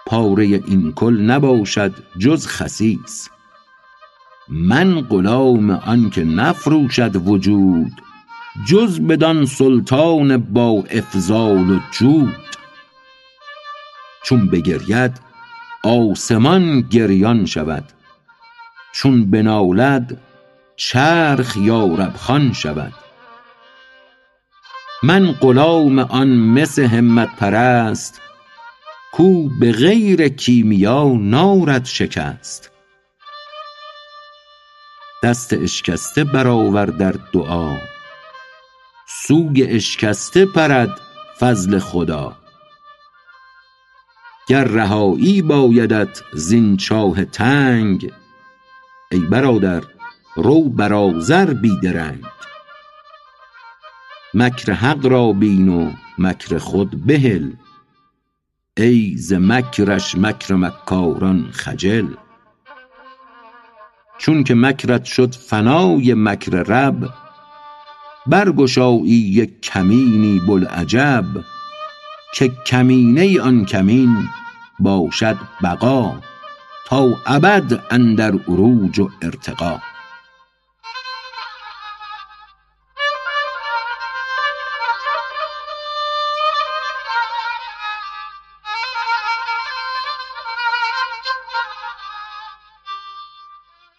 پاره 0.05 0.43
این 0.45 0.91
کل 0.91 1.21
نباشد 1.21 1.93
جز 2.17 2.47
خسیس. 2.47 3.29
من 4.49 5.01
غلام 5.01 5.69
آن 5.69 6.09
که 6.09 6.23
نفروشد 6.23 7.15
وجود 7.15 7.91
جز 8.67 8.99
بدان 8.99 9.45
سلطان 9.45 10.37
با 10.37 10.83
افضال 10.91 11.71
و 11.71 11.79
جود. 11.91 12.35
چون 14.23 14.47
بگرید 14.47 15.32
آسمان 15.83 16.81
گریان 16.81 17.45
شود. 17.45 17.83
چون 18.93 19.31
بنالد 19.31 20.21
چرخ 20.75 21.57
یارب 21.57 22.13
خوان 22.15 22.53
شود. 22.53 22.93
من 25.03 25.31
غلام 25.31 25.99
آن 25.99 26.27
مس 26.27 26.79
همت 26.79 27.35
پرست 27.35 28.21
کو 29.11 29.49
به 29.59 29.71
غیر 29.71 30.27
کیمیا 30.27 31.03
نارد 31.19 31.85
شکست. 31.85 32.71
دست 35.23 35.53
اشکسته 35.53 36.23
برآور 36.23 36.85
در 36.85 37.15
دعا 37.33 37.77
سوی 39.07 39.63
اشکسته 39.63 40.45
پرد 40.45 40.89
فضل 41.39 41.79
خدا. 41.79 42.42
گر 44.47 44.63
رهایی 44.63 45.41
بایدت 45.41 46.21
زین 46.33 46.77
چاه 46.77 47.25
تنگ 47.25 48.11
ای 49.11 49.19
برادر 49.19 49.83
رو 50.35 50.69
بر 50.69 50.93
آذر 50.93 51.53
بی 51.53 51.79
درنگ. 51.83 52.23
مکر 54.33 54.73
حق 54.73 55.05
را 55.05 55.31
بین 55.31 55.69
و 55.69 55.91
مکر 56.17 56.57
خود 56.57 57.05
بهل 57.05 57.51
ای 58.77 59.17
ز 59.17 59.33
مکرش 59.33 60.15
مکر 60.15 60.55
مکاران 60.55 61.49
خجل. 61.51 62.07
چون 64.17 64.43
که 64.43 64.55
مکرت 64.55 65.05
شد 65.05 65.35
فنای 65.35 66.13
مکر 66.13 66.51
رب 66.51 67.09
برگشایی 68.27 69.11
یک 69.11 69.61
کمینی 69.61 70.39
بوالعجب. 70.39 71.25
که 72.33 72.47
کمینه 72.67 73.41
آن 73.41 73.65
کمین 73.65 74.29
باشد 74.79 75.37
بقا 75.63 76.19
تا 76.85 77.09
ابد 77.25 77.83
اندر 77.91 78.31
عروج 78.47 78.99
و 78.99 79.09
ارتقا 79.21 79.79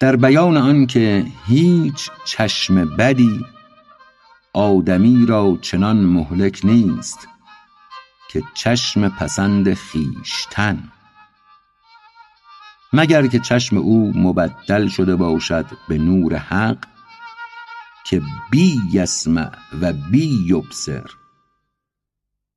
در 0.01 0.17
بیان 0.17 0.57
آن 0.57 0.87
که 0.87 1.27
هیچ 1.47 2.11
چشم 2.25 2.97
بدی 2.97 3.47
آدمی 4.53 5.27
را 5.27 5.59
چنان 5.61 5.97
مهلک 5.97 6.61
نیست 6.65 7.29
که 8.35 8.43
چشم 8.55 9.09
پسند 9.09 9.75
خویشتن. 9.75 10.93
مگر 12.93 13.27
که 13.27 13.39
چشم 13.39 13.77
او 13.77 14.13
مبدل 14.15 14.89
شده 14.89 15.17
باشد 15.17 15.67
به 15.89 15.99
نور 15.99 16.37
حق 16.37 16.87
که 18.07 18.23
بی 18.51 18.81
یسمع 18.93 19.51
و 19.81 19.93
بی 19.93 20.47
یبصر. 20.47 21.11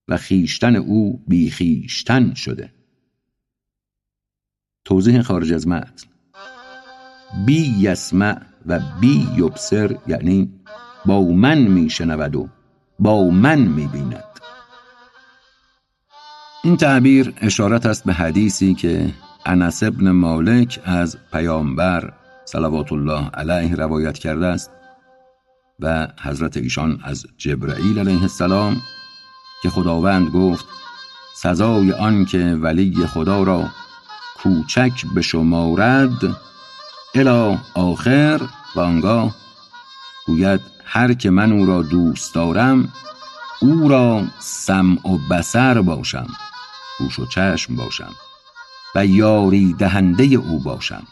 و 0.07 0.17
خیشتن 0.17 0.75
او 0.75 1.23
بی 1.27 1.49
خیشتن 1.49 2.33
شده. 2.33 2.73
توضیح 4.85 5.21
خارج 5.21 5.53
از 5.53 5.67
متن. 5.67 6.07
بی 7.45 7.75
یسمع 7.79 8.41
و 8.65 8.79
بی 8.99 9.27
یبصر 9.35 9.97
یعنی 10.07 10.59
با 11.05 11.21
من 11.21 11.57
میشنود 11.57 12.35
و 12.35 12.49
با 12.99 13.29
من 13.29 13.59
می‌بیند. 13.59 14.36
این 16.67 16.77
تعبیر 16.77 17.33
اشارت 17.41 17.85
است 17.85 18.03
به 18.03 18.13
حدیثی 18.13 18.73
که 18.73 19.13
انس 19.45 19.83
ابن 19.83 20.11
مالک 20.11 20.79
از 20.85 21.17
پیامبر 21.31 22.13
صلوات 22.45 22.91
الله 22.91 23.29
علیه 23.29 23.75
روایت 23.75 24.17
کرده 24.17 24.45
است 24.45 24.71
و 25.79 26.07
حضرت 26.21 26.57
ایشان 26.57 26.99
از 27.03 27.25
جبرئیل 27.37 27.99
علیه 27.99 28.21
السلام 28.21 28.77
که 29.63 29.69
خداوند 29.69 30.29
گفت 30.29 30.65
سزای 31.35 31.91
آن 31.91 32.25
که 32.25 32.57
ولی 32.61 33.05
خدا 33.13 33.43
را 33.43 33.65
کوچک 34.37 35.05
به 35.15 35.21
شمارد 35.21 36.37
الا 37.15 37.57
آخر 37.73 38.41
و 38.75 38.79
آنگاه 38.79 39.35
گوید 40.25 40.61
هر 40.85 41.13
که 41.13 41.29
من 41.29 41.51
او 41.51 41.65
را 41.65 41.81
دوست 41.81 42.35
دارم 42.35 42.93
او 43.61 43.89
را 43.89 44.23
سمع 44.39 45.07
و 45.07 45.17
بسر 45.31 45.81
باشم. 45.81 46.27
گوش 46.99 47.19
و 47.19 47.25
چشم 47.25 47.75
باشم 47.75 48.15
و 48.95 49.05
یاری 49.05 49.73
دهنده 49.73 50.23
او 50.23 50.59
باشم. 50.59 51.07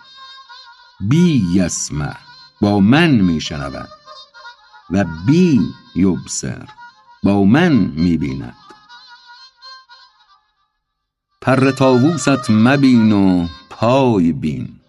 بی 1.00 1.44
یسمع 1.54 2.16
با 2.62 2.80
من 2.80 3.10
میشنود 3.12 3.90
و 4.90 5.06
بی 5.26 5.62
یبصر 5.96 6.68
با 7.24 7.44
من 7.44 7.72
می‌بیند 7.74 8.56
پر 11.42 11.72
تاووست 11.72 12.50
مبین 12.50 13.12
و 13.12 13.48
پای 13.70 14.34
بین. 14.34 14.80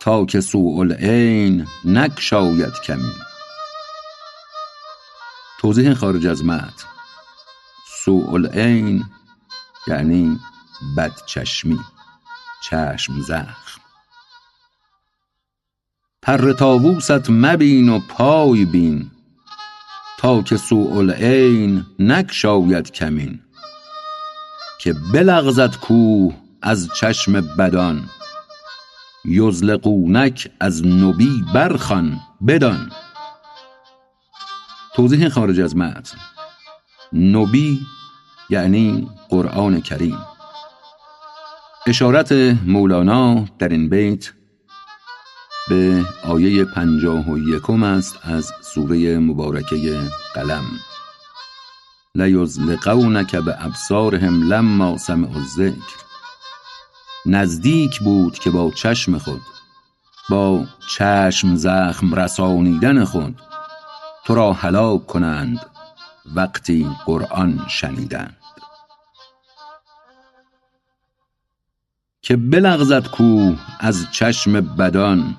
تا 0.00 0.24
که 0.24 0.40
سوء 0.40 0.80
العین 0.80 1.66
نگشاید 1.84 2.72
کمین. 2.84 3.14
توضیح 5.58 5.94
خارج 5.94 6.26
از 6.26 6.44
متن. 6.44 6.86
سوء 8.04 8.32
العین 8.34 9.04
یعنی 9.86 10.40
بدچشمی 10.96 11.80
چشم 12.62 13.20
زخم. 13.20 13.80
پر 16.22 16.52
تاووست 16.52 17.30
مبین 17.30 17.88
و 17.88 17.98
پای 17.98 18.64
بین 18.64 19.10
تا 20.18 20.42
که 20.42 20.56
سوء 20.56 20.98
العین 20.98 21.86
نگشاید 21.98 22.90
کمین. 22.90 23.40
که 24.80 24.94
بلغزد 25.12 25.76
کوه 25.76 26.34
از 26.62 26.88
چشم 26.94 27.40
بدان 27.40 28.08
یزلقونک 29.24 30.50
از 30.60 30.86
نبی 30.86 31.44
برخوان 31.54 32.20
بدان. 32.46 32.92
توضیح 34.94 35.28
خارج 35.28 35.60
از 35.60 35.76
متن. 35.76 36.18
نبی 37.12 37.80
یعنی 38.52 39.08
قرآن 39.28 39.80
کریم. 39.80 40.18
اشارت 41.86 42.32
مولانا 42.66 43.44
در 43.58 43.68
این 43.68 43.88
بیت 43.88 44.32
به 45.68 46.04
آیه 46.24 46.64
پنجاه 46.64 47.30
و 47.30 47.38
یکم 47.38 47.82
است 47.82 48.18
از 48.22 48.52
سوره 48.74 49.18
مبارکه 49.18 50.00
قلم. 50.34 50.64
لیزلقونک 52.14 53.36
به 53.36 53.64
ابصارهم 53.64 54.42
لما 54.42 54.98
سمعوا 54.98 55.40
الذکر. 55.40 55.96
نزدیک 57.26 58.00
بود 58.00 58.38
که 58.38 58.50
با 58.50 58.70
چشم 58.70 59.18
خود 59.18 59.42
با 60.30 60.64
چشم 60.88 61.54
زخم 61.54 62.14
رسانیدن 62.14 63.04
خود 63.04 63.40
تو 64.24 64.34
را 64.34 64.52
هلاک 64.52 65.06
کنند 65.06 65.60
وقتی 66.34 66.86
قرآن 67.06 67.66
شنیدند. 67.68 68.41
که 72.22 72.36
بلغزد 72.36 73.06
کوه 73.06 73.58
از 73.80 74.06
چشم 74.10 74.60
بدان. 74.60 75.36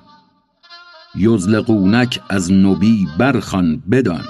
یزلقونک 1.14 2.20
از 2.28 2.52
نبی 2.52 3.08
برخان 3.18 3.82
بدان. 3.90 4.24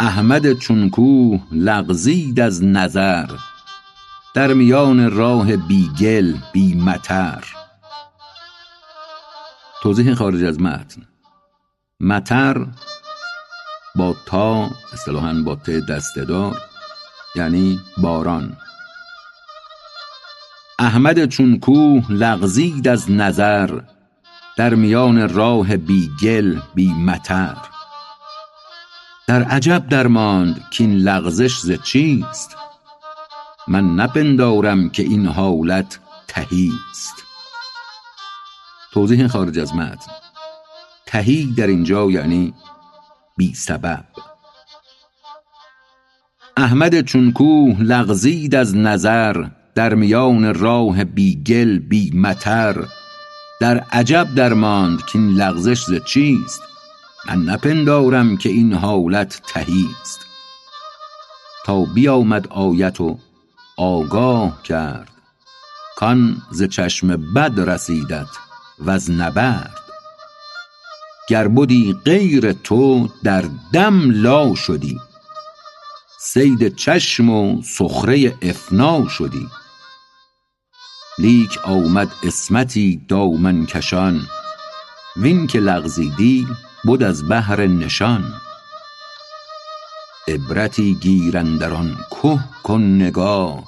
احمد 0.00 0.52
چون 0.52 0.90
کوه 0.90 1.40
لغزید 1.52 2.40
از 2.40 2.64
نظر. 2.64 3.30
در 4.34 4.52
میان 4.52 5.10
راه 5.10 5.56
بی 5.56 5.90
گل 6.00 6.34
بی 6.52 6.74
مطر. 6.74 7.44
توضیح 9.82 10.14
خارج 10.14 10.44
از 10.44 10.60
متن. 10.60 11.02
مطر 12.00 12.66
با 13.94 14.16
تا 14.26 14.70
اصطلاحا 14.92 15.42
با 15.44 15.56
ت 15.56 15.70
دستدار 15.70 16.62
یعنی 17.36 17.80
باران. 17.98 18.56
احمد 20.80 21.26
چون 21.26 21.58
کوه 21.58 22.12
لغزید 22.12 22.88
از 22.88 23.10
نظر 23.10 23.80
در 24.56 24.74
میان 24.74 25.28
راه 25.28 25.76
بی 25.76 26.10
گل 26.22 26.60
بی 26.74 26.92
مطر. 26.92 27.56
در 29.26 29.42
عجب 29.42 29.88
درماند 29.88 30.64
که 30.70 30.84
این 30.84 30.98
لغزش 30.98 31.58
ز 31.58 31.72
چیست؟ 31.82 32.56
من 33.68 33.96
نپندارم 33.96 34.90
که 34.90 35.02
این 35.02 35.26
حالت 35.26 35.98
تهی 36.28 36.72
است 36.90 37.14
توضیح 38.92 39.26
خارج 39.26 39.58
از 39.58 39.74
متن. 39.74 40.12
تهی 41.06 41.54
در 41.56 41.66
اینجا 41.66 42.10
یعنی 42.10 42.54
بی 43.36 43.54
سبب. 43.54 44.04
احمد 46.56 47.00
چون 47.00 47.32
کوه 47.32 47.80
لغزید 47.80 48.54
از 48.54 48.76
نظر 48.76 49.46
در 49.78 49.94
میان 49.94 50.54
راه 50.54 51.04
بی 51.04 51.42
گل 51.42 51.78
بی 51.78 52.10
مطر 52.14 52.84
در 53.60 53.78
عجب 53.78 54.34
درماند 54.34 54.98
که 55.06 55.18
این 55.18 55.28
لغزش 55.28 55.84
ز 55.84 55.94
چیست؟ 56.04 56.62
من 57.28 57.42
نپندارم 57.42 58.36
که 58.36 58.48
این 58.48 58.72
حالت 58.72 59.42
تهی 59.46 59.86
است 60.02 60.26
تا 61.64 61.84
بیامد 61.84 62.48
آیت 62.48 63.00
و 63.00 63.18
آگاه 63.76 64.62
کرد 64.62 65.10
کان 65.96 66.36
ز 66.50 66.62
چشم 66.62 67.32
بد 67.34 67.60
رسیدت 67.70 68.28
و 68.78 68.90
از 68.90 69.10
نبرد. 69.10 69.74
گر 71.28 71.48
بدی 71.48 71.96
غیر 72.04 72.52
تو 72.52 73.08
در 73.22 73.44
دم 73.72 74.10
لا 74.10 74.54
شدی. 74.54 75.00
صید 76.20 76.76
چشم 76.76 77.30
و 77.30 77.62
سخره 77.62 78.34
افنا 78.42 79.08
شدی. 79.08 79.48
لیک 81.18 81.58
آمد 81.64 82.08
عصمتی 82.22 83.00
دامن 83.08 83.66
کشان. 83.66 84.26
وین 85.16 85.46
که 85.46 85.60
لغزیدی 85.60 86.46
بد 86.86 87.02
از 87.02 87.28
بهر 87.28 87.66
نشان. 87.66 88.34
عبرتی 90.28 90.94
گیر 90.94 91.38
اندر 91.38 91.72
آن 91.72 91.96
که 92.10 92.38
کن 92.62 92.82
نگاه. 92.82 93.64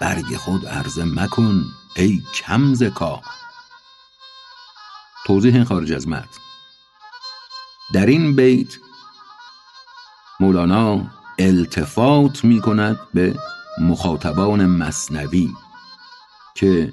برگ 0.00 0.36
خود 0.36 0.66
عرضه 0.66 1.04
مکن 1.04 1.64
ای 1.96 2.22
کم 2.34 2.74
ز 2.74 2.82
کاه. 2.82 3.22
توضیح 5.26 5.64
خارج 5.64 5.92
از 5.92 6.08
متن 6.08 6.40
در 7.92 8.06
این 8.06 8.36
بیت 8.36 8.76
مولانا 10.40 11.06
التفات 11.38 12.44
می 12.44 12.60
کند 12.60 12.98
به 13.14 13.34
مخاطبان 13.80 14.66
مصنوی 14.66 15.50
که 16.58 16.92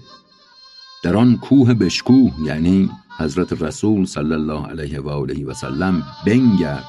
در 1.04 1.18
آن 1.18 1.38
کوه 1.38 1.74
بشکوه 1.74 2.32
یعنی 2.40 2.92
حضرت 3.18 3.62
رسول 3.62 4.06
صلی 4.06 4.34
الله 4.34 4.68
علیه 4.68 5.00
و 5.00 5.10
آله 5.10 5.46
و 5.46 5.54
سلم 5.54 6.04
بنگر. 6.26 6.84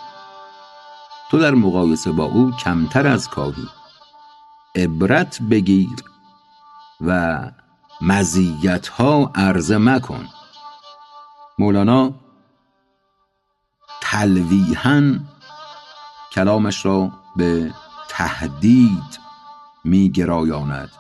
تو 1.31 1.39
در 1.39 1.55
مقایسه 1.55 2.13
با 2.13 2.25
او 2.25 2.51
کمتر 2.51 3.07
از 3.07 3.29
کاهی. 3.29 3.69
عبرت 4.75 5.43
بگیر 5.43 5.97
و 7.01 7.41
مزیت 8.01 8.89
ها 8.89 9.33
عرضه 9.35 9.79
مکن. 9.79 10.27
مولانا 11.59 12.15
تلویحا 14.01 15.19
کلامش 16.33 16.87
را 16.87 17.13
به 17.37 17.73
تهدید 18.09 19.19
می 19.85 20.11
گرایاند 20.11 20.91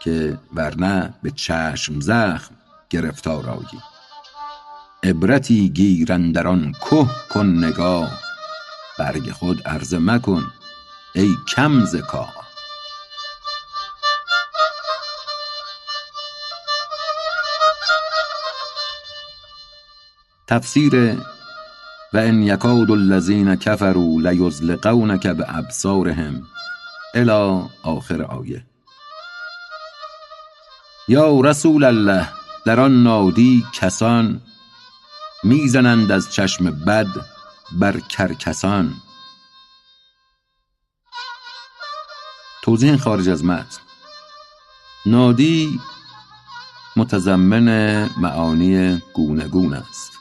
که 0.00 0.38
ورنه 0.54 1.14
به 1.22 1.30
چشم 1.30 2.00
زخم 2.00 2.54
گرفتار 2.90 3.46
آیی. 3.50 3.80
عبرتی 5.02 5.68
گیر 5.68 6.12
اندر 6.12 6.46
آن 6.46 6.72
که 6.72 7.06
کن 7.30 7.46
نگاه 7.46 8.18
برگ 8.98 9.30
خود 9.30 9.68
عرضه 9.68 9.98
مکن 9.98 10.52
ای 11.14 11.34
کم 11.48 11.84
زکا 11.84 12.28
تفسیر 20.46 21.16
و 22.12 22.18
ان 22.18 22.42
یکاد 22.42 22.90
الذین 22.90 23.56
کفروا 23.56 24.20
لیزلقونک 24.20 25.26
بابصارهم 25.26 26.42
الی 27.14 27.64
آخر 27.82 28.22
آیه. 28.22 28.67
یا 31.08 31.40
رسول 31.40 31.84
الله 31.84 32.28
در 32.64 32.80
آن 32.80 33.02
نادی 33.02 33.66
کسان 33.72 34.40
می‌زنند 35.44 36.12
از 36.12 36.32
چشم 36.34 36.70
بد 36.70 37.06
بر 37.72 38.00
کرکسان. 38.00 38.94
توضیح 42.62 42.96
خارج 42.96 43.28
از 43.28 43.44
متن. 43.44 43.80
نادی 45.06 45.80
متضمن 46.96 48.08
معانی 48.20 49.02
گونگون 49.14 49.74
است. 49.74 50.12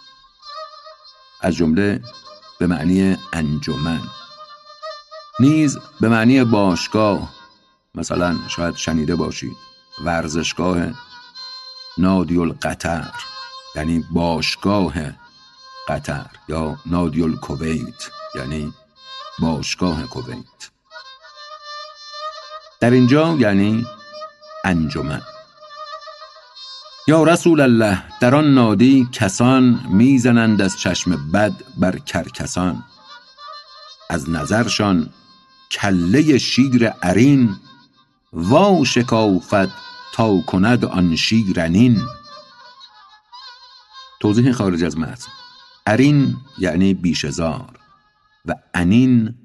از 1.41 1.55
جمله 1.55 2.01
به 2.59 2.67
معنی 2.67 3.17
انجمن. 3.33 4.01
نیز 5.39 5.77
به 6.01 6.09
معنی 6.09 6.43
باشگاه 6.43 7.33
مثلا 7.95 8.35
شاید 8.47 8.75
شنیده 8.75 9.15
باشید. 9.15 9.66
ورزشگاه 10.03 10.77
نادی 11.97 12.37
القطر 12.37 13.11
یعنی 13.75 14.05
باشگاه 14.11 14.93
قطر 15.87 16.25
یا 16.47 16.77
نادی 16.85 17.23
الکویت 17.23 18.09
یعنی 18.35 18.73
باشگاه 19.39 20.03
کویت. 20.03 20.69
در 22.79 22.91
اینجا 22.91 23.35
یعنی 23.39 23.85
انجمن. 24.63 25.21
یا 27.07 27.23
رسول 27.23 27.61
الله 27.61 28.03
در 28.19 28.35
آن 28.35 28.53
نادی 28.53 29.09
کسان 29.11 29.79
می‌زنند 29.89 30.61
از 30.61 30.79
چشم 30.79 31.31
بد 31.31 31.53
بر 31.77 31.97
کرکسان. 31.97 32.83
از 34.09 34.29
نظرشان 34.29 35.09
کله 35.71 36.37
شیر 36.37 36.91
ارین 37.03 37.55
وا 38.33 38.83
شکافت 38.83 39.86
کند 40.45 40.85
آن 40.85 41.15
شیرنین 41.15 42.01
توضیح 44.19 44.51
خارج 44.51 44.83
از 44.83 44.97
متن 44.97 45.31
ارین 45.87 46.35
یعنی 46.59 46.93
بیشزار 46.93 47.79
و 48.45 48.55
انین 48.73 49.35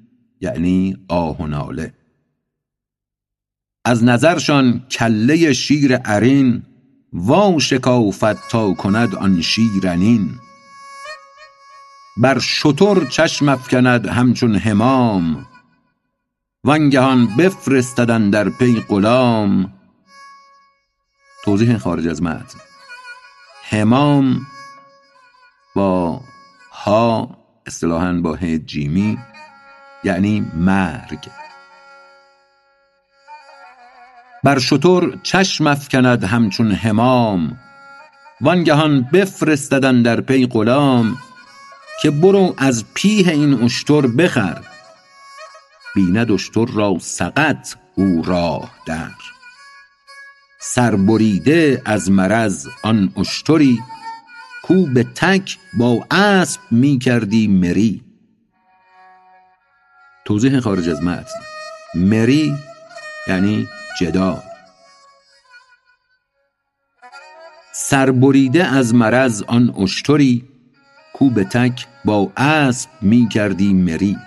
یعنی 0.41 0.97
آه 1.07 1.37
و 1.37 1.47
ناله. 1.47 1.93
از 3.85 4.03
نظرشان 4.03 4.79
کله 4.91 5.53
شیر 5.53 5.99
ارین 6.05 6.63
وا 7.13 7.59
شکافت 7.59 8.49
تا 8.49 8.73
کند 8.73 9.15
آن 9.15 9.41
شیرنین 9.41 10.29
بر 12.17 12.39
شتر 12.39 13.05
چشم 13.05 13.49
افکند 13.49 14.07
همچون 14.07 14.55
همام 14.55 15.45
وانگهان 16.63 17.27
بفرستد 17.37 18.29
در 18.31 18.49
پی 18.49 18.79
غلام. 18.79 19.73
توضیح 21.43 21.77
خارج 21.77 22.07
از 22.07 22.23
متن. 22.23 22.59
همام 23.69 24.47
با 25.75 26.21
ها 26.71 27.37
اصطلاحا 27.65 28.13
با 28.13 28.35
ه 28.35 28.57
جیمی 28.57 29.17
یعنی 30.03 30.51
مرگ. 30.55 31.29
بر 34.43 34.59
شتر 34.59 35.17
چشم 35.23 35.67
افکند 35.67 36.23
همچون 36.23 36.71
همام 36.71 37.57
وانگهان 38.41 39.01
بفرستدن 39.01 40.01
در 40.01 40.21
پی 40.21 40.47
غلام 40.47 41.17
که 42.01 42.11
برو 42.11 42.55
از 42.57 42.85
پیه 42.93 43.27
این 43.27 43.63
اشتر 43.63 44.01
بخر. 44.01 44.61
بیند 45.95 46.31
اشتر 46.31 46.65
را 46.65 46.97
سقط 46.99 47.75
او 47.95 48.23
راه 48.25 48.71
در. 48.85 49.32
سربریده 50.65 51.81
از 51.85 52.11
مرض 52.11 52.67
آن 52.83 53.13
اشتری 53.17 53.79
کو 54.63 54.85
به 54.85 55.03
تک 55.03 55.57
با 55.77 56.05
اسب 56.11 56.59
می 56.71 56.99
کردی 56.99 57.47
مری. 57.47 58.01
توضیح 60.25 60.59
خارج 60.59 60.89
از 60.89 61.03
متن. 61.03 61.39
مری 61.95 62.55
یعنی 63.27 63.67
جدال 63.99 64.41
سربریده 67.73 68.65
از 68.65 68.95
مرض 68.95 69.43
آن 69.47 69.75
اشتری 69.79 70.45
کو 71.13 71.29
به 71.29 71.43
تک 71.43 71.87
با 72.05 72.31
اسب 72.37 72.89
می 73.01 73.29
کردی 73.29 73.73
مری. 73.73 74.17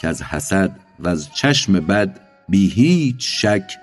که 0.00 0.08
از 0.08 0.22
حسد 0.22 0.80
و 0.98 1.08
از 1.08 1.34
چشم 1.34 1.72
بد 1.72 2.20
بی 2.48 2.68
هیچ 2.68 3.44
شک 3.46 3.81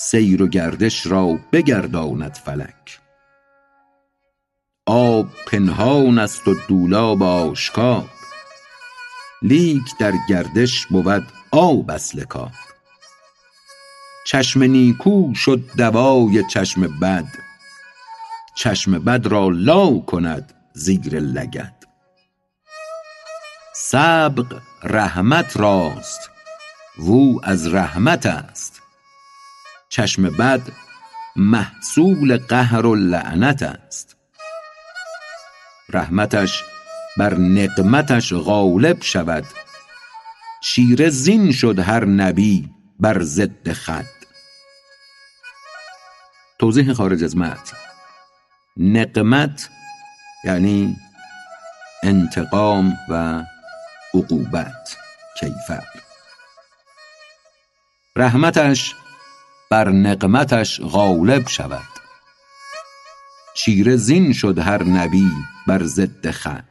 سیر 0.00 0.42
و 0.42 0.48
گردش 0.48 1.06
را 1.06 1.38
بگرداند 1.52 2.34
فلک. 2.34 3.00
آب 4.86 5.26
پنهان 5.46 6.18
است 6.18 6.48
و 6.48 6.54
دولاب 6.68 7.22
آشکار. 7.22 8.10
لیک 9.42 9.82
در 10.00 10.12
گردش 10.28 10.86
بود 10.86 11.26
آب 11.50 11.90
اصل 11.90 12.24
کار. 12.24 12.52
چشم 14.26 14.62
نیکو 14.62 15.34
شد 15.34 15.60
دوای 15.76 16.44
چشم 16.44 16.98
بد. 17.00 17.28
چشم 18.54 18.98
بد 18.98 19.26
را 19.26 19.48
لا 19.48 19.98
کند 19.98 20.54
زیر 20.72 21.20
لگد. 21.20 21.84
سبق 23.74 24.60
رحمت 24.82 25.56
راست 25.56 26.30
وو 26.98 27.40
از 27.42 27.74
رحمت 27.74 28.26
است. 28.26 28.77
چشم 29.88 30.30
بد 30.30 30.60
محصول 31.36 32.36
قهر 32.36 32.86
و 32.86 32.94
لعنت 32.94 33.62
است. 33.62 34.16
رحمتش 35.88 36.64
بر 37.16 37.34
نقمتش 37.34 38.32
غالب 38.32 39.02
شود. 39.02 39.44
چیره 40.62 41.08
زین 41.08 41.52
شد 41.52 41.78
هر 41.78 42.04
نبی 42.04 42.70
بر 43.00 43.22
ضد 43.22 43.72
خود 43.72 44.06
توضیح 46.58 46.92
خارج 46.92 47.24
از 47.24 47.36
متن. 47.36 47.76
نقمت 48.76 49.68
یعنی 50.44 50.96
انتقام 52.02 52.98
و 53.08 53.44
عقوبت 54.14 54.96
کیفر. 55.40 55.84
رحمتش 58.16 58.94
بر 59.70 59.88
نقمتش 59.88 60.80
غالب 60.80 61.48
شود. 61.48 61.88
چیره 63.54 63.96
زین 63.96 64.32
شد 64.32 64.58
هر 64.58 64.82
نبی 64.82 65.30
بر 65.66 65.82
ضد 65.84 66.30
خود 66.30 66.64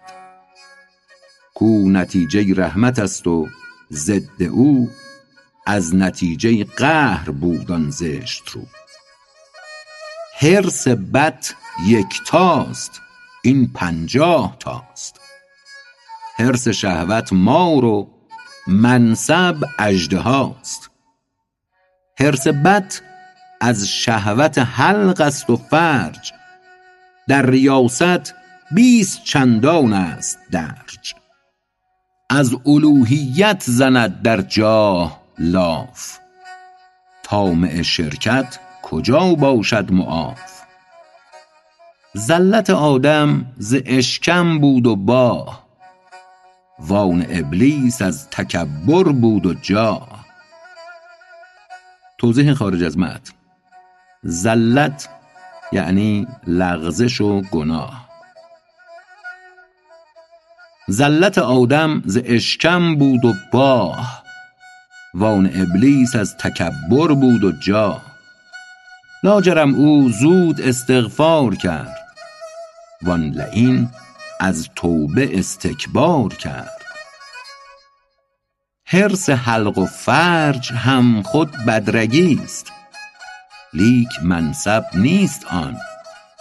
کو 1.54 1.90
نتیجه 1.90 2.54
رحمت 2.56 3.00
است 3.00 3.28
و 3.28 3.48
ضد 3.92 4.44
او 4.44 4.90
از 5.66 5.96
نتیجه 5.96 6.64
قهر 6.64 7.30
بود 7.30 7.72
آن 7.72 7.90
زشت 7.90 8.50
رو. 8.50 8.62
حرص 10.40 10.88
بد 10.88 11.46
یکتاست 11.88 13.02
این 13.42 13.72
پنجاه 13.74 14.56
تاست. 14.60 15.20
حرص 16.38 16.68
شهوت 16.68 17.34
مار 17.34 17.86
و 17.86 18.10
منصب 18.68 19.56
اژدهاست 19.80 20.90
حرص 22.20 22.48
بد 22.48 22.94
از 23.62 23.88
شهوت 23.88 24.58
حلق 24.58 25.22
است 25.22 25.50
و 25.50 25.56
فرج. 25.56 26.34
در 27.28 27.46
ریاست 27.46 28.36
بیست 28.72 29.24
چندان 29.24 29.94
است 29.94 30.40
درج. 30.52 31.14
از 32.30 32.56
الوهیت 32.66 33.64
زند 33.66 34.22
در 34.22 34.42
جاه 34.42 35.22
لاف. 35.40 36.18
طامع 37.24 37.82
شرکت 37.82 38.60
کجا 38.84 39.34
باشد 39.36 39.92
معاف؟ 39.92 40.62
زلت 42.14 42.70
آدم 42.70 43.46
ز 43.58 43.76
اشکم 43.86 44.60
بود 44.60 44.88
و 44.88 44.96
باه. 44.96 45.68
وان 46.80 47.26
ابلیس 47.30 48.02
از 48.02 48.30
تکبر 48.30 49.04
بود 49.04 49.46
و 49.46 49.54
جاه. 49.54 50.17
توضیح 52.18 52.54
خارج 52.54 52.84
از 52.84 52.98
متن. 52.98 53.34
زلت 54.24 55.10
یعنی 55.72 56.28
لغزش 56.48 57.22
و 57.22 57.42
گناه. 57.42 58.08
زلت 60.88 61.38
آدم 61.38 62.02
ز 62.06 62.20
اشکم 62.26 62.96
بود 62.96 63.26
و 63.26 63.34
باه. 63.54 64.24
وان 65.14 65.50
ابلیس 65.56 66.16
از 66.16 66.38
تکبر 66.38 67.08
بود 67.08 67.44
و 67.44 67.52
جا 67.52 68.02
لاجرم 69.24 69.76
او 69.76 70.10
زود 70.10 70.62
استغفار 70.62 71.56
کرد. 71.56 71.98
وان 73.02 73.30
لعین 73.30 73.90
از 74.40 74.70
توبه 74.76 75.40
استکبار 75.40 76.34
کرد. 76.34 76.77
حرص 78.90 79.30
حلق 79.30 79.78
و 79.78 79.86
فرج 79.86 80.74
هم 80.74 81.22
خود 81.22 81.52
بدرگی 81.68 82.40
است. 82.44 82.72
لیک 83.74 84.10
منصب 84.24 84.86
نیست 84.94 85.46
آن 85.46 85.78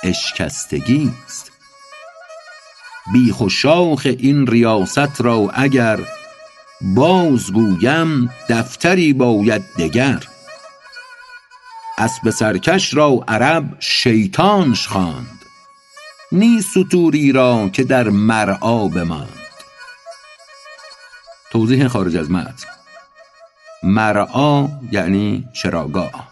اشکستگی 0.05 1.12
است. 1.26 1.53
بیخ 3.12 3.40
و 3.40 3.49
شاخ 3.49 4.07
این 4.18 4.47
ریاست 4.47 5.20
را 5.20 5.51
اگر 5.55 5.99
باز 6.80 7.53
گویم 7.53 8.30
دفتری 8.49 9.12
باید 9.12 9.62
دگر. 9.78 10.22
اسب 11.99 12.30
سرکش 12.30 12.94
را 12.94 13.24
عرب 13.28 13.76
شیطانش 13.80 14.86
خواند. 14.86 15.44
نی 16.32 16.62
ستوری 16.62 17.32
را 17.32 17.68
که 17.68 17.84
در 17.84 18.09
مرعا 18.09 18.88
بماند. 18.88 19.45
توضیح 21.57 21.88
خارج 21.88 22.16
از 22.16 22.30
متن 22.30 22.68
مرعا 23.82 24.68
یعنی 24.92 25.48
چراگاه. 25.52 26.28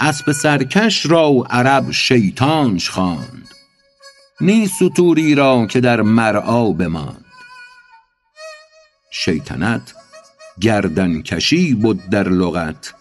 اسب 0.00 0.32
سرکش 0.32 1.06
را 1.06 1.44
عرب 1.50 1.90
شیطانش 1.90 2.90
خواند. 2.90 3.48
نی 4.40 4.66
ستوری 4.66 5.34
را 5.34 5.66
که 5.66 5.80
در 5.80 6.02
مرعا 6.02 6.70
بماند. 6.70 7.24
شیطنت 9.10 9.94
گردنکشی 10.60 11.74
بد 11.74 12.08
در 12.10 12.28
لغت. 12.28 12.94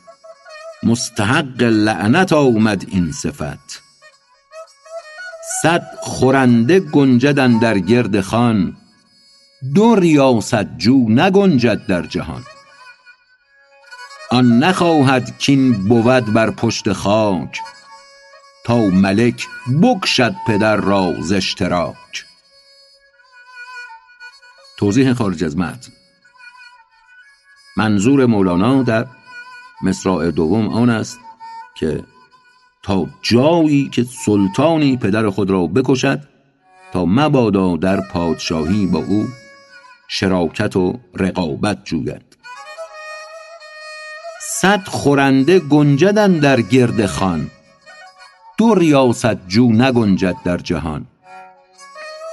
مستحق 0.83 1.63
لعنت 1.63 2.33
آمد 2.33 2.85
این 2.87 3.11
صفت. 3.11 3.81
صد 5.61 5.87
خورنده 6.01 6.79
گنجد 6.79 7.39
اندر 7.39 7.79
گرد 7.79 8.21
خوان 8.21 8.77
دو 9.73 9.95
ریاست 9.95 10.77
جو 10.77 11.09
نگنجد 11.09 11.85
در 11.85 12.01
جهان. 12.01 12.43
آن 14.31 14.59
نخواهد 14.59 15.37
کین 15.39 15.73
بود 15.87 16.33
بر 16.33 16.51
پشت 16.51 16.93
خاک 16.93 17.61
تا 18.65 18.77
ملک 18.77 19.47
بکشد 19.81 20.35
پدر 20.47 20.75
را 20.75 21.13
ز 21.21 21.31
اشتراک. 21.31 22.25
توضیح 24.77 25.13
خارج 25.13 25.43
از 25.43 25.57
متن. 25.57 25.91
منظور 27.77 28.25
مولانا 28.25 28.83
در 28.83 29.05
مصرع 29.81 30.31
دوم 30.31 30.67
آن 30.67 30.89
است 30.89 31.19
که 31.75 32.03
تا 32.83 33.07
جایی 33.21 33.89
که 33.89 34.03
سلطانی 34.03 34.97
پدر 34.97 35.29
خود 35.29 35.49
را 35.49 35.67
بکشد 35.67 36.21
تا 36.93 37.05
مبادا 37.05 37.77
در 37.77 38.01
پادشاهی 38.01 38.85
با 38.85 38.99
او 38.99 39.27
شراکت 40.07 40.75
و 40.75 40.99
رقابت 41.15 41.85
جوید. 41.85 42.37
صد 44.41 44.87
خورنده 44.87 45.59
گنجدن 45.59 46.33
در 46.33 46.61
گرد 46.61 47.05
خان. 47.05 47.51
دو 48.57 48.75
ریاست 48.75 49.47
جو 49.47 49.71
نگنجد 49.71 50.35
در 50.45 50.57
جهان. 50.57 51.05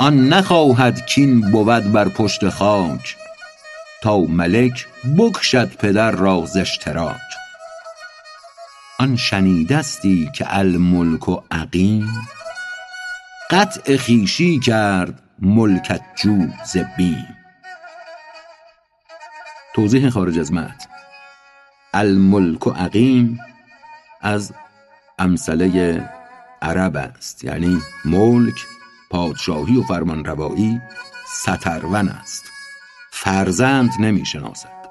آن 0.00 0.28
نخواهد 0.28 1.06
کین 1.06 1.40
بود 1.40 1.92
بر 1.92 2.08
پشت 2.08 2.48
خاک. 2.48 3.16
تا 4.02 4.18
ملک 4.18 4.86
بکشد 5.18 5.76
پدر 5.76 6.10
را 6.10 6.46
ز 6.46 6.56
اشتراک. 6.56 7.16
آن 8.98 9.16
شنیدستی 9.16 10.30
که 10.34 10.58
الملک 10.58 11.28
و 11.28 11.40
عقیم 11.50 12.08
قطع 13.50 13.96
خویشی 13.96 14.60
کرد 14.60 15.22
ملکت 15.38 16.00
جو 16.22 16.46
ز 16.64 16.76
توضیح 19.74 20.10
خارج 20.10 20.38
از 20.38 20.52
متن 20.52 20.86
الملک 21.94 22.66
و 22.66 22.70
عقیم 22.70 23.38
از 24.20 24.52
امثله 25.18 26.04
عرب 26.62 26.96
است. 26.96 27.44
یعنی 27.44 27.82
ملک 28.04 28.66
پادشاهی 29.10 29.76
و 29.76 29.82
فرمانروایی 29.82 30.80
سترون 31.26 32.08
است. 32.08 32.44
فرزند 33.10 33.90
نمی 33.98 34.26
شناسد 34.26 34.82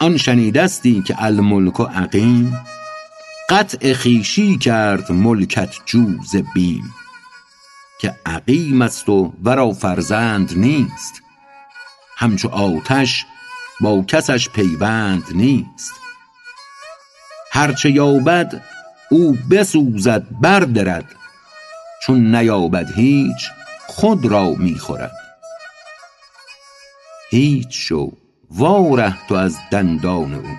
آن 0.00 0.16
شنیدستی 0.16 1.02
که 1.02 1.22
الملک 1.24 1.80
و 1.80 1.84
عقیم 1.84 2.58
قطع 3.50 3.92
خویشی 3.92 4.58
کرد 4.58 5.12
ملکت 5.12 5.74
جو 5.86 6.22
ز 6.22 6.36
بیم 6.36 6.94
که 8.00 8.14
عقیم 8.26 8.82
است 8.82 9.08
و 9.08 9.32
ورا 9.44 9.72
فرزند 9.72 10.58
نیست. 10.58 11.23
همچو 12.16 12.48
آتش 12.48 13.26
با 13.80 14.02
کسش 14.08 14.48
پیوند 14.48 15.24
نیست. 15.34 15.92
هرچه 17.52 17.90
یابد 17.90 18.62
او 19.10 19.38
بسوزد 19.50 20.26
بردرد. 20.40 21.14
چون 22.02 22.34
نیابد 22.34 22.90
هیچ 22.94 23.50
خود 23.86 24.26
را 24.26 24.50
می 24.50 24.78
خورد 24.78 25.12
هیچ 27.30 27.68
شو 27.70 28.12
واره 28.50 29.26
تو 29.28 29.34
از 29.34 29.56
دندان 29.70 30.34
او. 30.34 30.56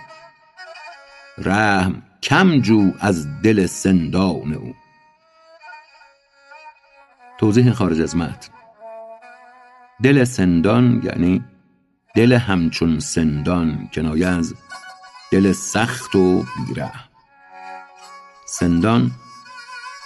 رحم 1.37 2.03
کم 2.23 2.61
جو 2.61 2.91
از 2.99 3.41
دل 3.41 3.65
سندان 3.65 4.53
او. 4.53 4.73
توضیح 7.39 7.71
خارج 7.71 8.01
از 8.01 8.15
متن. 8.15 8.54
دل 10.03 10.23
سندان 10.23 11.01
یعنی 11.03 11.43
دل 12.15 12.33
همچون 12.33 12.99
سندان 12.99 13.89
کنایه 13.93 14.27
از 14.27 14.53
دل 15.31 15.51
سخت 15.51 16.15
و 16.15 16.45
بیرحم 16.67 17.09
سندان 18.45 19.11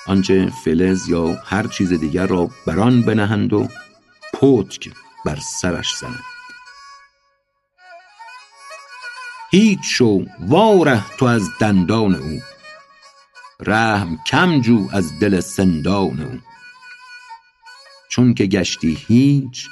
آنچه 0.08 0.52
فلز 0.66 1.10
یا 1.10 1.28
هر 1.46 1.68
چیز 1.68 1.94
دیگر 1.94 2.28
را 2.28 2.50
بران 2.68 3.02
بنهند 3.02 3.54
و 3.54 3.68
پتک 4.34 4.90
بر 5.26 5.36
سرش 5.36 5.96
زنند 5.96 6.24
هیچ 9.52 9.80
شو 9.84 10.26
واره 10.40 11.06
تو 11.18 11.26
از 11.26 11.50
دندان 11.60 12.16
او 12.16 12.42
رحم 13.60 14.18
کم 14.28 14.62
جو 14.62 14.88
از 14.92 15.20
دل 15.20 15.40
سندان 15.40 16.22
او. 16.22 16.40
چون 18.10 18.34
که 18.34 18.46
گشتی 18.46 18.98
هیچ 19.08 19.70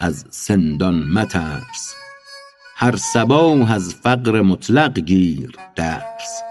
از 0.00 0.24
سندان 0.30 0.94
مترس. 0.94 1.94
هر 2.76 2.96
صباح 2.96 3.72
از 3.72 3.94
فقر 3.94 4.42
مطلق 4.42 4.98
گیر 4.98 5.56
درس. 5.76 6.42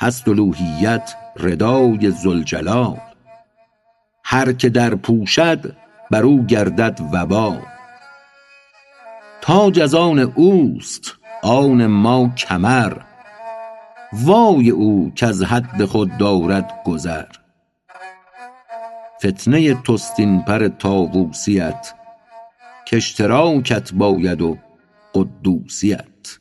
هست 0.00 0.28
الوهیت 0.28 1.14
ردای 1.36 2.10
ذوالجلال. 2.10 2.96
هر 4.24 4.52
که 4.52 4.68
در 4.68 4.94
پوشد 4.94 5.76
بر 6.10 6.22
او 6.22 6.46
گردد 6.46 7.00
وبال 7.12 7.62
تاج 9.40 9.80
از 9.80 9.94
آن 9.94 10.18
اوست 10.18 11.14
آن 11.42 11.86
ما 11.86 12.28
کمر. 12.28 12.96
وای 14.12 14.70
او 14.70 15.12
کز 15.16 15.42
حد 15.42 15.84
خود 15.84 16.16
دارد 16.16 16.70
گذر. 16.84 17.41
فتنه 19.26 19.74
توست 19.82 20.20
این 20.20 20.42
پر 20.42 20.68
طاووسیت 20.68 21.94
کاشتراکت 22.90 23.92
باید 23.92 24.42
و 24.42 24.58
قدوسیت. 25.14 26.38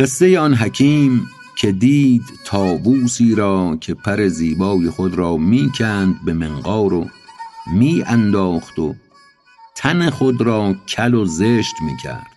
قصه 0.00 0.38
آن 0.38 0.54
حکیم 0.54 1.26
که 1.56 1.72
دید 1.72 2.22
طاووسی 2.44 3.34
را 3.34 3.78
که 3.80 3.94
پر 3.94 4.28
زیبای 4.28 4.90
خود 4.90 5.14
را 5.14 5.36
می 5.36 5.70
کند 5.74 6.24
به 6.24 6.32
منقار 6.32 6.94
و 6.94 7.08
می 7.74 8.02
انداخت 8.06 8.78
و 8.78 8.94
تن 9.76 10.10
خود 10.10 10.40
را 10.40 10.74
کل 10.88 11.14
و 11.14 11.24
زشت 11.24 11.74
می 11.82 11.96
کرد. 12.02 12.36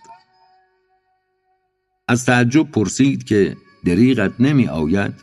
از 2.07 2.25
تعجب 2.25 2.71
پرسید 2.71 3.23
که 3.23 3.57
دریغت 3.85 4.41
نمی 4.41 4.67
آید؟ 4.67 5.13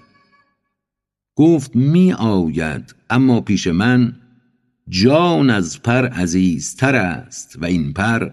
گفت 1.36 1.76
می 1.76 2.12
آید 2.12 2.94
اما 3.10 3.40
پیش 3.40 3.66
من 3.66 4.16
جان 4.88 5.50
از 5.50 5.82
پر 5.82 6.06
عزیزتر 6.06 6.96
است 6.96 7.58
و 7.62 7.64
این 7.64 7.92
پر 7.92 8.30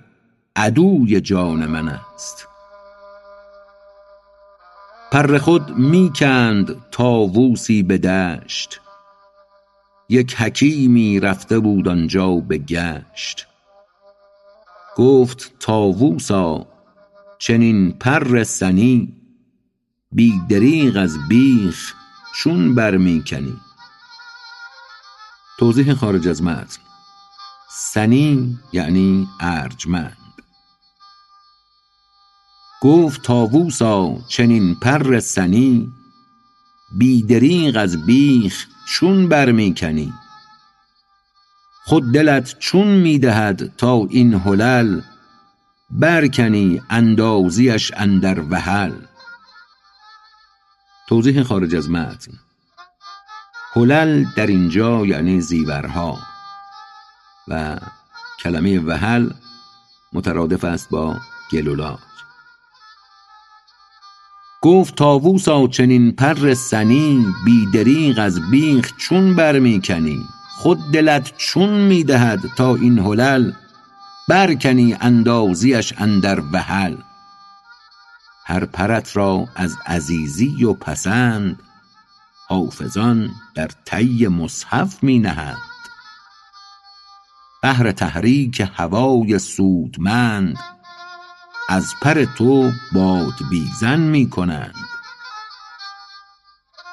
عدوی 0.55 1.21
جان 1.21 1.65
من 1.65 1.89
است. 1.89 2.47
پر 5.11 5.37
خود 5.37 5.69
می 5.77 6.11
کند 6.15 6.75
طاووسی 6.91 7.83
به 7.83 7.97
دشت. 7.97 8.81
یک 10.09 10.35
حکیمی 10.35 11.19
رفته 11.19 11.59
بود 11.59 11.87
آنجا 11.87 12.35
به 12.35 12.57
گشت. 12.57 13.47
گفت 14.95 15.51
طاووسا 15.59 16.67
چنین 17.39 17.91
پر 17.91 18.43
سنی 18.43 19.13
بی 20.11 20.41
دریغ 20.49 20.97
از 20.97 21.17
بیخ 21.29 21.93
چون 22.35 22.75
برمیکنی. 22.75 23.53
توضیح 25.59 25.93
خارج 25.93 26.27
از 26.27 26.43
متن. 26.43 26.81
سنی 27.69 28.57
یعنی 28.73 29.27
ارجمند. 29.39 30.26
گفت 32.82 33.21
تاووسا 33.21 34.17
چنین 34.28 34.75
پر 34.75 35.19
سنی 35.19 35.93
بی 36.97 37.23
دریغ 37.23 37.78
از 37.78 38.05
بیخ 38.05 38.67
چون 38.88 39.30
برمیکنی. 39.30 40.13
خود 41.86 42.13
دلت 42.13 42.59
چون 42.59 42.88
می‌دهد 42.88 43.75
تا 43.78 44.07
این 44.09 44.34
هلل 44.34 45.01
برکنی 45.91 46.82
اندازیش 46.89 47.91
اندر 47.95 48.39
وحل. 48.39 48.93
توضیح 51.09 51.43
خارج 51.43 51.75
از 51.75 51.89
متن. 51.89 52.32
هلل 53.73 54.25
در 54.36 54.47
اینجا 54.47 55.05
یعنی 55.05 55.41
زیورها 55.41 56.19
و 57.47 57.78
کلمه 58.39 58.80
وحل 58.80 59.30
مترادف 60.13 60.63
است 60.63 60.89
با 60.89 61.15
گلولات 61.51 62.06
گفت 64.61 64.95
تاووسا 64.95 65.67
چنین 65.67 66.11
پر 66.11 66.53
سنی 66.53 67.25
بی 67.45 67.65
دریغ 67.73 68.19
از 68.19 68.51
بیخ 68.51 68.91
چون 68.97 69.35
برمیکنی. 69.35 70.19
خود 70.57 70.79
دلت 70.93 71.37
چون 71.37 71.69
می‌دهد 71.69 72.39
تا 72.57 72.75
این 72.75 72.99
هلل 72.99 73.51
برکنی 74.29 74.97
اندازیش 75.01 75.93
اندر 75.97 76.41
وحل. 76.53 76.95
هر 78.45 78.65
پرت 78.65 79.17
را 79.17 79.47
از 79.55 79.75
عزیزی 79.85 80.63
و 80.63 80.73
پسند 80.73 81.59
حافظان 82.47 83.29
در 83.55 83.69
طی 83.85 84.27
مصحف 84.27 85.03
می 85.03 85.19
نهند 85.19 85.57
بهر 87.61 87.91
تحریک 87.91 88.67
هوای 88.75 89.39
سودمند 89.39 90.57
از 91.70 91.93
پر 92.01 92.26
تو 92.26 92.72
بادبیزن 92.91 93.99
می 93.99 94.30
کنند. 94.30 94.76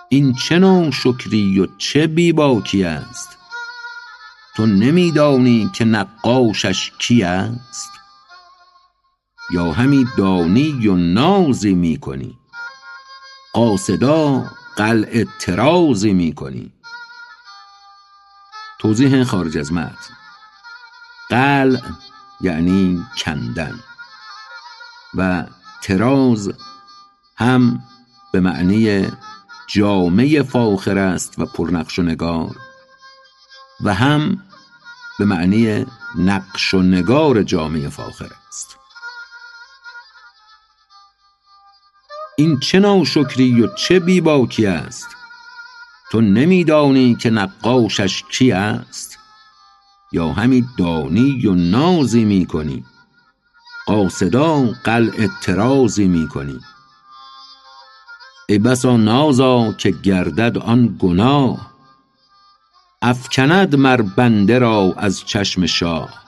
این 0.08 0.34
چه 0.34 0.58
نوع 0.58 0.90
شکری 0.90 1.60
و 1.60 1.66
چه 1.78 2.06
بی 2.06 2.32
باکی 2.32 2.84
است؟ 2.84 3.38
تو 4.56 4.66
نمی 4.66 5.12
دانی 5.12 5.70
که 5.74 5.84
نقاشش 5.84 6.92
کی 6.98 7.22
است؟ 7.22 7.90
یا 9.50 9.72
همی 9.72 10.06
دانی 10.18 10.88
و 10.88 10.94
نازی 10.94 11.74
می 11.74 11.96
کنی؟ 11.96 12.38
قاصدا 13.52 14.50
قلع 14.76 15.24
طرازی 15.40 16.12
می 16.12 16.34
کنی؟ 16.34 16.72
توضیح 18.78 19.24
خارج 19.24 19.58
از 19.58 19.72
متن. 19.72 20.14
قلع 21.30 21.80
یعنی 22.40 23.06
کندن. 23.18 23.80
و 25.16 25.44
تراز 25.82 26.52
هم 27.36 27.82
به 28.32 28.40
معنی 28.40 29.08
جامعه 29.66 30.42
فاخر 30.42 30.98
است 30.98 31.38
و 31.38 31.46
پرنقش 31.46 31.98
و 31.98 32.02
نگار 32.02 32.56
و 33.80 33.94
هم 33.94 34.42
به 35.18 35.24
معنی 35.24 35.86
نقش 36.18 36.74
و 36.74 36.82
نگار 36.82 37.42
جامعه 37.42 37.88
فاخر 37.88 38.30
است. 38.48 38.76
این 42.36 42.60
چه 42.60 42.78
ناشکری 42.78 43.62
و 43.62 43.74
چه 43.74 44.00
بیباکی 44.00 44.66
است؟ 44.66 45.06
تو 46.10 46.20
نمیدانی 46.20 47.14
که 47.14 47.30
نقاشش 47.30 48.24
کی 48.30 48.52
است؟ 48.52 49.18
یا 50.12 50.32
همی 50.32 50.64
دانی 50.78 51.46
و 51.46 51.54
نازی 51.54 52.24
می‌کنی؟ 52.24 52.84
قاصدا 53.86 54.74
قلع 54.84 55.28
طرازی 55.42 56.08
می‌کنی. 56.08 56.60
ای 58.48 58.58
بسا 58.58 58.96
نازا 58.96 59.72
که 59.72 59.90
گردد 59.90 60.58
آن 60.58 60.96
گناه 60.98 61.70
افکند 63.02 63.76
مر 63.76 64.02
بنده 64.02 64.58
را 64.58 64.94
از 64.96 65.24
چشم 65.24 65.66
شاه. 65.66 66.24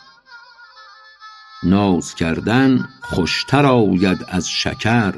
ناز 1.62 2.14
کردن 2.14 2.88
خوشتر 3.02 3.66
آید 3.66 4.24
از 4.28 4.50
شکر 4.50 5.14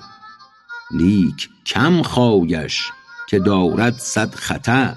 لیک 0.91 1.49
کم 1.67 2.03
خایش 2.03 2.91
که 3.29 3.39
دارد 3.39 3.99
صد 3.99 4.35
خطر. 4.35 4.97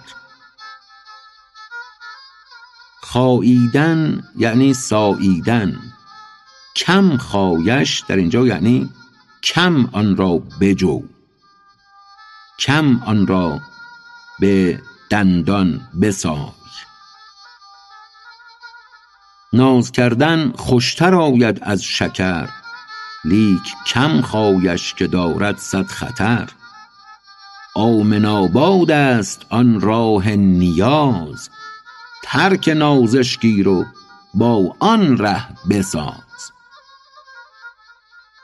خاییدن 3.01 4.23
یعنی 4.37 4.73
ساییدن. 4.73 5.90
کم 6.75 7.17
خایش 7.17 8.03
در 8.07 8.15
اینجا 8.15 8.47
یعنی 8.47 8.89
کم 9.43 9.89
آن 9.91 10.17
را 10.17 10.41
بجو. 10.61 11.03
کم 12.59 13.01
آن 13.05 13.27
را 13.27 13.59
به 14.39 14.81
دندان 15.09 15.81
بسای 16.01 16.51
ناز 19.53 19.91
کردن 19.91 20.51
خوشتر 20.55 21.15
آید 21.15 21.59
از 21.61 21.83
شکر. 21.83 22.49
لیک 23.25 23.73
کم 23.87 24.21
خایش 24.21 24.93
که 24.93 25.07
دارد 25.07 25.57
صد 25.57 25.85
خطر. 25.85 26.49
آمن 27.75 28.25
آباد 28.25 28.91
است 28.91 29.45
آن 29.49 29.81
راه 29.81 30.29
نیاز. 30.29 31.49
ترک 32.23 32.69
نازش 32.69 33.37
گیر 33.37 33.67
و 33.67 33.85
با 34.33 34.75
آن 34.79 35.17
ره 35.17 35.47
بساز. 35.69 36.51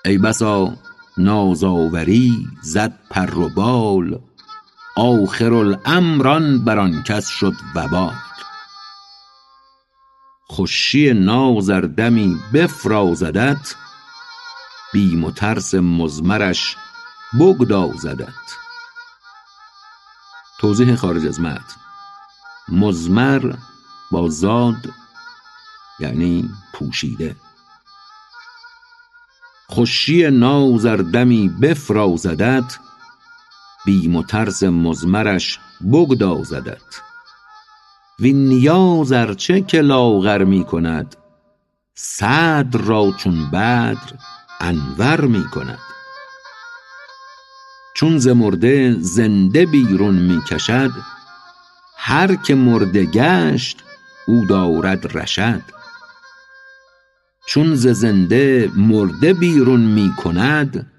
ای 0.07 0.17
بسا 0.17 0.73
نازآوری 1.17 2.47
زد 2.61 2.99
پر 3.09 3.39
و 3.39 3.49
بال 3.49 4.19
آخرالامر 4.95 6.27
آن 6.27 6.65
بر 6.65 7.01
کس 7.01 7.27
شد 7.27 7.53
وبال. 7.75 8.13
خوشی 10.47 11.13
ناز 11.13 11.69
ار 11.69 11.81
دمی 11.81 12.37
بفرازدت 12.53 13.75
بیم 14.93 15.23
و 15.23 15.31
ترس 15.31 15.75
مضمرش 15.75 16.77
بگدازدت. 17.39 18.27
توضیح 20.59 20.95
خارج 20.95 21.27
از 21.27 21.39
متن. 21.39 21.75
مضمر 22.69 23.55
با 24.11 24.29
زاد 24.29 24.89
یعنی 25.99 26.49
پوشیده. 26.73 27.35
خوشی 29.69 30.29
ناز 30.29 30.85
ار 30.85 30.97
دمی 30.97 31.49
بفرازدت 31.61 32.77
بیم 33.85 34.15
و 34.15 34.23
ترس 34.23 34.63
مضمرش 34.63 35.59
بگدازدت. 35.91 37.01
وین 38.19 38.47
نیاز 38.47 39.11
ار 39.11 39.33
چه 39.33 39.61
که 39.61 39.81
لاغر 39.81 40.43
می 40.43 40.63
کند 40.63 41.15
صدر 41.95 42.79
را 42.79 43.13
چون 43.17 43.51
بدر 43.51 44.13
انور 44.61 45.21
می 45.21 45.43
کند. 45.43 45.79
چون 47.95 48.17
ز 48.17 48.27
زنده 48.99 49.65
بیرون 49.65 50.15
می 50.15 50.41
کشد 50.43 50.91
هر 51.97 52.35
که 52.35 52.55
مرده 52.55 53.05
گشت 53.05 53.83
او 54.27 54.45
دارد 54.45 55.17
رشد. 55.17 55.76
چون 57.47 57.75
ز 57.75 57.87
زنده 57.87 58.71
مرده 58.75 59.33
بیرون 59.33 59.79
می 59.79 60.13
کند 60.17 60.91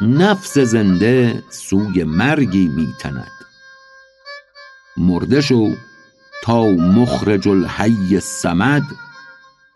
نفس 0.00 0.58
زنده 0.58 1.42
سوی 1.50 2.04
مرگی 2.04 2.68
می 2.68 2.94
تند. 3.00 3.32
مرده 4.96 5.40
شو 5.40 5.74
تا 6.42 6.64
مخرج 6.66 7.48
الحی 7.48 8.14
الصمد 8.14 8.82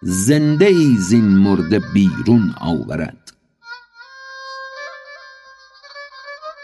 زنده 0.03 0.65
ای 0.65 0.97
زین 0.97 1.29
مرده 1.29 1.79
بیرون 1.79 2.55
آورد. 2.61 3.33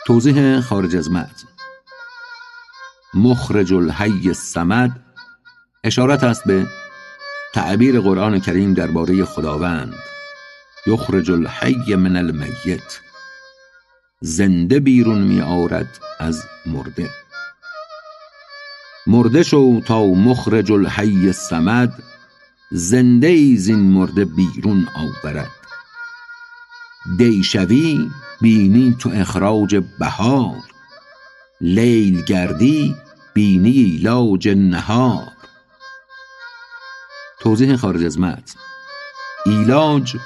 توضیح 0.07 0.61
خارج 0.61 0.97
از 0.97 1.11
متن 1.11 1.49
مخرج 3.14 3.75
الحی 3.75 4.29
الصمد 4.29 5.01
اشارت 5.85 6.25
است 6.25 6.45
به 6.45 6.66
تعبیر 7.55 8.00
قرآن 8.00 8.40
کریم 8.40 8.74
درباره 8.74 9.24
خداوند. 9.24 9.94
یخرج 10.86 11.30
الحی 11.30 11.94
من 11.94 12.16
المیت. 12.16 13.00
زنده 14.20 14.80
بیرون 14.80 15.18
می 15.18 15.40
آورد 15.40 15.98
از 16.20 16.44
مرده. 16.66 17.11
مرده 19.07 19.42
شو 19.42 19.80
تا 19.80 20.07
مخرج 20.07 20.72
الحی 20.72 21.26
الصمد. 21.26 22.03
زنده 22.72 23.26
ای 23.26 23.57
زین 23.57 23.80
مرده 23.80 24.24
بیرون 24.24 24.88
آورد. 24.94 25.50
دی 27.18 27.44
شوی 27.44 28.11
بینی 28.40 28.96
تو 28.98 29.11
اخراج 29.14 29.82
بهار. 29.98 30.62
لیل 31.61 32.22
گردی 32.24 32.96
بینی 33.34 33.70
ایلاج 33.70 34.48
نهار. 34.48 35.41
توضیح 37.43 37.76
خارج 37.76 38.05
از 38.05 38.20
متن. 38.20 38.61
ایلاج 39.47 40.16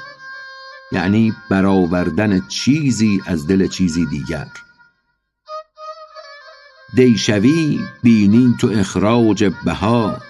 یعنی 0.92 1.34
برآوردن 1.50 2.40
چیزی 2.48 3.22
از 3.26 3.46
دل 3.46 3.66
چیزی 3.66 4.06
دیگر. 4.06 4.46
دیشوی 6.96 7.80
بینی 8.02 8.54
تو 8.60 8.68
اخراج 8.74 9.52
بهار. 9.64 10.22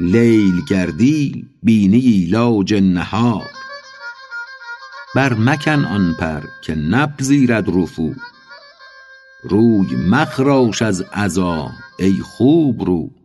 لیل 0.00 0.64
گردی 0.64 1.48
بینی 1.62 1.98
ایلاج 1.98 2.74
نهار. 2.74 3.50
بر 5.14 5.34
مکن 5.34 5.84
آن 5.84 6.14
پر 6.18 6.40
که 6.62 6.74
نپذیرد 6.74 7.68
رفو. 7.68 8.14
روی 9.42 9.96
مخراش 9.96 10.82
از 10.82 11.00
عزا 11.00 11.70
ای 11.98 12.18
خوب 12.18 12.82
رو. 12.82 13.21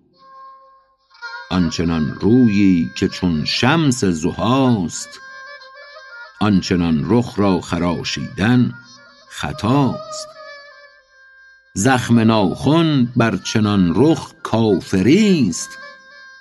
آنچنان 1.50 2.16
رویی 2.22 2.92
که 2.96 3.08
چون 3.08 3.46
شمس 3.46 4.06
ضحاست 4.06 5.10
آنچنان 6.40 7.06
رخ 7.06 7.40
را 7.40 7.62
خراشیدن 7.62 8.74
خطاست. 9.30 10.28
زخم 11.74 12.20
ناخن 12.20 13.06
بر 13.16 13.38
چنان 13.38 13.94
رخ 13.96 14.34
کافری 14.44 15.48
است 15.50 15.70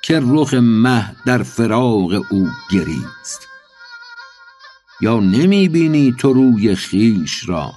که 0.03 0.21
رخ 0.23 0.55
مه 0.55 1.17
در 1.27 1.43
فراق 1.43 2.13
او 2.31 2.49
گریست. 2.71 3.49
یا 5.01 5.21
نمی 5.21 5.69
بینی 5.69 6.15
تو 6.19 6.33
روی 6.33 6.77
خویش 6.77 7.49
را 7.49 7.73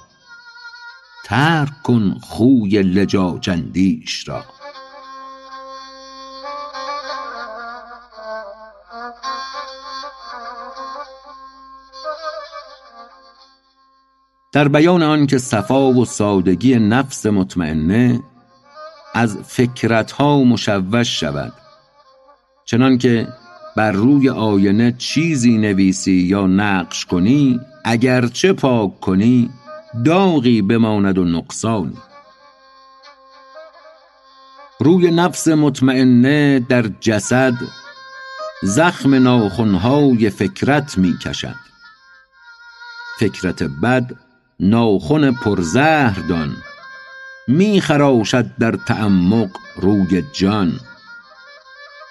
ترک 1.24 1.82
کن 1.82 2.18
خوی 2.22 2.82
لجاجندیش 2.82 4.28
را. 4.28 4.44
در 14.52 14.68
بیان 14.68 15.02
آن 15.02 15.26
که 15.26 15.38
صفا 15.38 15.92
و 15.92 16.04
سادگی 16.04 16.78
نفس 16.78 17.26
مطمئنه 17.26 18.20
از 19.14 19.38
فکرتها 19.46 20.44
مشوش 20.44 21.20
شود. 21.20 21.52
چنانکه 22.64 23.28
بر 23.76 23.92
روی 23.92 24.28
آینه 24.28 24.94
چیزی 24.98 25.58
نویسی 25.58 26.12
یا 26.12 26.46
نقش 26.46 27.06
کنی 27.06 27.60
اگرچه 27.84 28.52
پاک 28.52 29.00
کنی 29.00 29.50
داغی 30.04 30.62
بماند 30.62 31.18
و 31.18 31.24
نقصانی. 31.24 31.96
روی 34.80 35.10
نفس 35.10 35.48
مطمئنه 35.48 36.66
در 36.68 36.90
جسد 37.00 37.54
زخم 38.62 39.14
ناخنهای 39.14 40.30
فکرت 40.30 40.98
می 40.98 41.18
کشد 41.18 41.56
فکرت 43.18 43.62
بد 43.62 44.29
ناخن 44.60 45.32
پرزهر 45.32 46.18
دان. 46.28 46.56
می 47.48 47.80
خراشد 47.80 48.56
در 48.56 48.72
تعمق 48.72 49.48
روی 49.76 50.22
جان. 50.32 50.80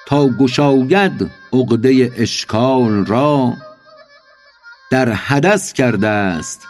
تا 0.07 0.27
گشاید 0.27 1.31
عقده 1.53 2.13
اشکال 2.17 3.05
را 3.05 3.53
در 4.91 5.09
حدث 5.09 5.73
کرده 5.73 6.07
است 6.07 6.67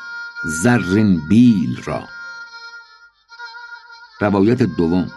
زرین 0.64 1.22
بیل 1.30 1.82
را. 1.86 2.04
روایت 4.22 4.64
دوم. 4.64 5.12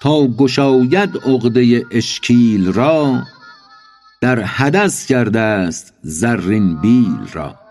تا 0.00 0.26
گشاید 0.26 1.16
عقده 1.16 1.86
اشکیل 1.90 2.72
را 2.72 3.22
در 4.20 4.40
حدث 4.40 5.06
کرده 5.06 5.40
است 5.40 5.94
زرین 6.02 6.80
بیل 6.80 7.28
را. 7.32 7.67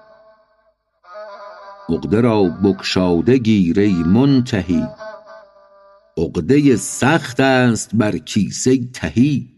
عقده 1.89 2.21
را 2.21 2.43
بگشاده 2.43 3.37
گیر 3.37 3.79
ای 3.79 3.93
منتهی. 3.93 4.87
عقده 6.17 6.75
سخت 6.75 7.39
است 7.39 7.89
بر 7.93 8.17
کیسه 8.17 8.85
تهی. 8.93 9.49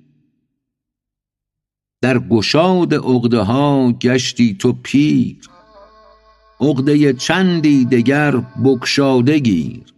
در 2.02 2.20
گشاد 2.20 2.94
عقده 2.94 3.40
ها 3.40 3.92
گشتی 3.92 4.58
تو 4.60 4.74
پیر. 4.74 5.50
عقده 6.62 7.14
چندی 7.14 7.86
دگر 7.86 8.38
بگشاده 8.38 9.40
گیر. 9.40 9.94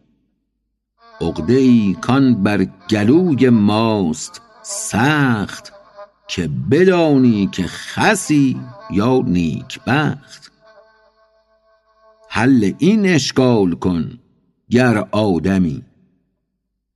عقده 1.22 1.54
ای 1.54 1.96
کان 2.02 2.44
بر 2.44 2.68
گلوی 2.90 3.50
ماست 3.50 4.42
سخت 4.64 5.74
که 6.28 6.50
بدانی 6.72 7.50
که 7.52 7.64
خسی 7.68 8.62
یا 8.92 9.24
نیکبخت. 9.28 10.51
حل 12.34 12.74
این 12.78 13.06
اشکال 13.06 13.76
کن 13.76 14.20
گر 14.70 14.98
آدمی. 15.12 15.84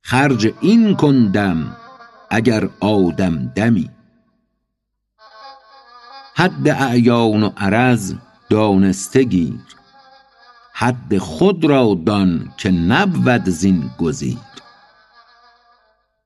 خرج 0.01 0.53
این 0.61 0.95
کن 0.95 1.31
دم 1.31 1.77
اگر 2.29 2.69
آدم 2.79 3.51
دمی. 3.55 3.89
حد 6.35 6.67
اعیان 6.67 7.43
و 7.43 7.49
عرض 7.57 8.13
دانسته 8.49 9.23
گیر 9.23 9.59
حد 10.73 11.17
خود 11.17 11.65
را 11.65 11.97
دان 12.05 12.53
که 12.57 12.71
نبود 12.71 13.49
زین 13.49 13.89
گزیر. 13.99 14.37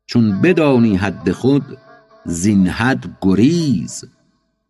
چون 0.05 0.41
بدانی 0.41 0.95
حد 0.95 1.32
خود 1.32 1.78
زین 2.26 2.68
حد 2.68 3.18
گریز 3.22 4.03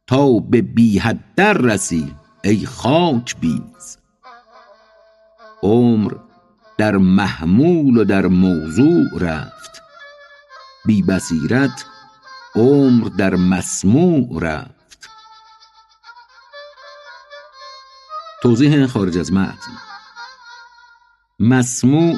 تا 0.07 0.39
به 0.39 0.61
بی 0.61 0.99
حد 0.99 1.23
در 1.35 1.53
رسی 1.53 2.15
ای 2.43 2.65
خاک 2.65 3.35
بیز. 3.39 3.98
عمر 5.63 6.13
در 6.77 6.97
محمول 6.97 7.97
و 7.97 8.03
در 8.03 8.27
موضوع 8.27 9.19
رفت. 9.19 9.81
بی 10.85 11.01
بصیرت 11.01 11.85
عمر 12.55 13.07
در 13.07 13.35
مسموع 13.35 14.43
رفت. 14.43 15.09
توضیح 18.41 18.87
خارج 18.87 19.17
از 19.17 19.33
متن. 19.33 19.71
مسموع 21.39 22.17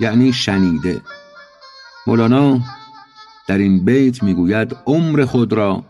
یعنی 0.00 0.32
شنیده. 0.32 1.02
مولانا 2.06 2.60
در 3.48 3.58
این 3.58 3.84
بیت 3.84 4.22
می‌گوید 4.22 4.76
عمر 4.86 5.24
خود 5.24 5.52
را 5.52 5.84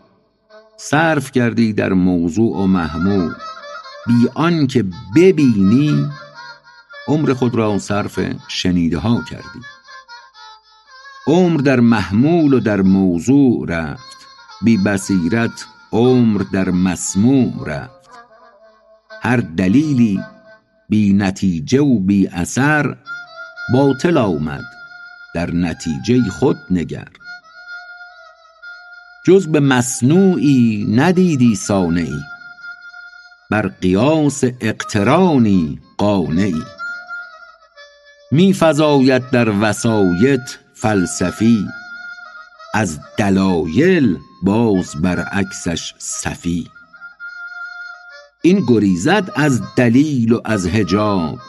صرف 0.77 1.31
کردی 1.31 1.73
در 1.73 1.93
موضوع 1.93 2.57
و 2.57 2.67
محمول. 2.67 3.33
بی 4.07 4.29
آنکه 4.35 4.85
ببینی 5.15 6.09
عمر 7.07 7.33
خود 7.33 7.55
را 7.55 7.79
صرف 7.79 8.19
شنیده 8.47 8.97
ها 8.97 9.23
کردی 9.29 9.61
عمر 11.27 11.61
در 11.61 11.79
محمول 11.79 12.53
و 12.53 12.59
در 12.59 12.81
موضوع 12.81 13.65
رفت. 13.69 14.17
بی 14.61 14.77
بصیرت 14.77 15.65
عمر 15.91 16.41
در 16.41 16.69
مسموع 16.69 17.53
رفت. 17.67 18.09
هر 19.21 19.37
دلیلی 19.37 20.19
بی 20.89 21.13
نتیجه 21.13 21.81
و 21.81 21.99
بی 21.99 22.27
اثر 22.27 22.95
باطل 23.73 24.17
آمد 24.17 24.63
در 25.35 25.51
نتیجه 25.51 26.29
خود 26.29 26.57
نگر. 26.71 27.07
جز 29.25 29.47
به 29.47 29.59
مصنوعی 29.59 30.87
ندیدی 30.89 31.55
صانعی 31.55 32.21
بر 33.51 33.67
قیاس 33.67 34.43
اقترانی 34.61 35.79
قانعی 35.97 36.63
می 38.35 38.53
فزاید 38.59 39.29
در 39.29 39.49
وسایط 39.61 40.41
فلسفی 40.73 41.67
از 42.73 42.99
دلایل 43.17 44.17
باز 44.43 44.95
برعکسش 45.01 45.93
سفی 45.97 46.69
این 48.41 48.65
گریزد 48.67 49.31
از 49.35 49.61
دلیل 49.75 50.31
و 50.31 50.41
از 50.45 50.67
حجاب 50.67 51.39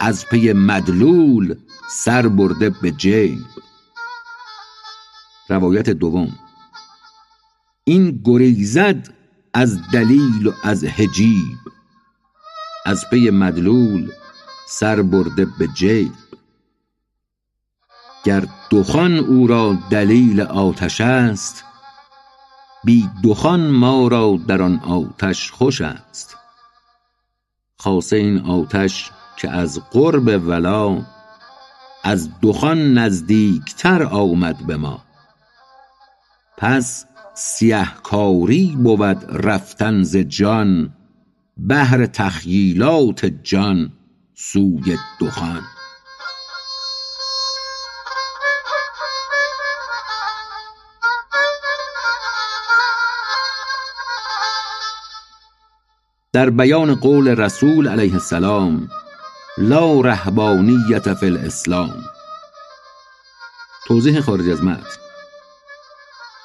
از 0.00 0.26
پی 0.26 0.52
مدلول 0.52 1.54
سر 1.90 2.28
برده 2.28 2.70
به 2.70 2.90
جیب. 2.90 3.44
روایت 5.48 5.90
دوم. 5.90 6.38
این 7.84 8.22
گریزد 8.24 9.14
از 9.54 9.78
دلیل 9.92 10.46
و 10.46 10.52
از 10.64 10.84
هجیب 10.84 11.58
از 12.86 13.04
پی 13.10 13.30
مدلول 13.30 14.10
سر 14.70 15.02
برده 15.02 15.44
به 15.58 15.68
جیب. 15.74 16.12
گر 18.24 18.46
دخان 18.70 19.18
او 19.18 19.46
را 19.46 19.78
دلیل 19.90 20.40
آتش 20.40 21.00
است 21.00 21.64
بی 22.84 23.10
دخان 23.24 23.70
ما 23.70 24.08
را 24.08 24.38
در 24.46 24.62
آن 24.62 24.78
آتش 24.78 25.50
خوش 25.50 25.80
است. 25.80 26.36
خاصه 27.78 28.16
این 28.16 28.38
آتش 28.38 29.10
که 29.36 29.50
از 29.50 29.80
قرب 29.90 30.48
ولا 30.48 31.06
از 32.04 32.30
دخان 32.42 32.98
نزدیکتر 32.98 34.02
آمد 34.02 34.66
به 34.66 34.76
ما. 34.76 35.04
پس 36.56 37.06
سیه 37.34 37.88
کاری 38.02 38.76
بود 38.76 39.46
رفتن 39.46 40.02
ز 40.02 40.16
جان 40.16 40.92
بهر 41.56 42.06
تخییلات 42.06 43.26
جان. 43.26 43.92
سوی 44.40 44.98
دخان. 45.20 45.62
در 56.32 56.50
بیان 56.50 56.94
قول 56.94 57.28
رسول 57.28 57.88
علیه 57.88 58.12
السلام 58.12 58.88
لا 59.58 60.00
رهبانیت 60.00 61.14
فی 61.14 61.26
الاسلام. 61.26 62.04
توضیح 63.86 64.20
خارج 64.20 64.48
از 64.48 64.62
متن. 64.62 65.00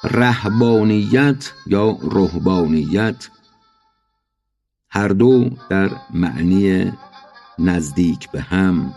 رهبانیت 0.04 1.52
یا 1.66 1.98
رهبانیت 2.02 3.28
هر 4.90 5.08
دو 5.08 5.50
در 5.70 5.90
معنی 6.10 6.92
نزدیک 7.58 8.30
به 8.30 8.40
هم 8.40 8.94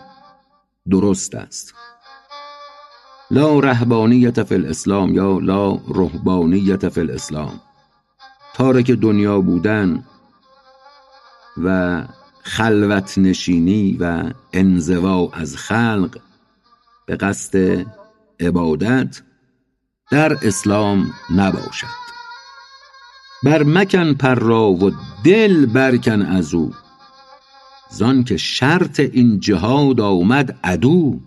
درست 0.90 1.34
است. 1.34 1.74
لا 3.30 3.58
رهبانیت 3.58 4.42
فی 4.42 4.54
الاسلام 4.54 5.14
یا 5.14 5.38
لا 5.38 5.72
رهبانیت 5.74 6.88
فی 6.88 7.00
الاسلام. 7.00 7.60
تارک 8.54 8.90
دنیا 8.90 9.40
بودن 9.40 10.04
و 11.64 12.02
خلوت 12.42 13.18
نشینی 13.18 13.96
و 14.00 14.30
انزوا 14.52 15.30
از 15.32 15.56
خلق 15.56 16.18
به 17.06 17.16
قصد 17.16 17.86
عبادت 18.40 19.22
در 20.10 20.46
اسلام 20.46 21.12
نباشد. 21.36 22.08
بر 23.42 23.62
مکن 23.62 24.14
پر 24.14 24.34
را 24.34 24.70
و 24.70 24.90
دل 25.24 25.66
برکن 25.66 26.22
از 26.22 26.54
او. 26.54 26.72
زان 27.90 28.24
که 28.24 28.36
شرط 28.36 29.00
این 29.00 29.40
جهاد 29.40 30.00
آمد 30.00 30.58
عدو. 30.64 31.20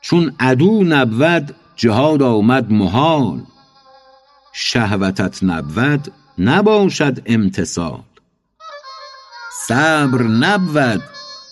چون 0.00 0.36
عدو 0.40 0.84
نبود 0.84 1.54
جهاد 1.76 2.22
آمد 2.22 2.72
محال. 2.72 3.42
شهوتت 4.52 5.44
نبود 5.44 6.12
نباشد 6.38 7.22
امتصال 7.26 8.02
صبر 9.66 10.22
نبود 10.22 11.02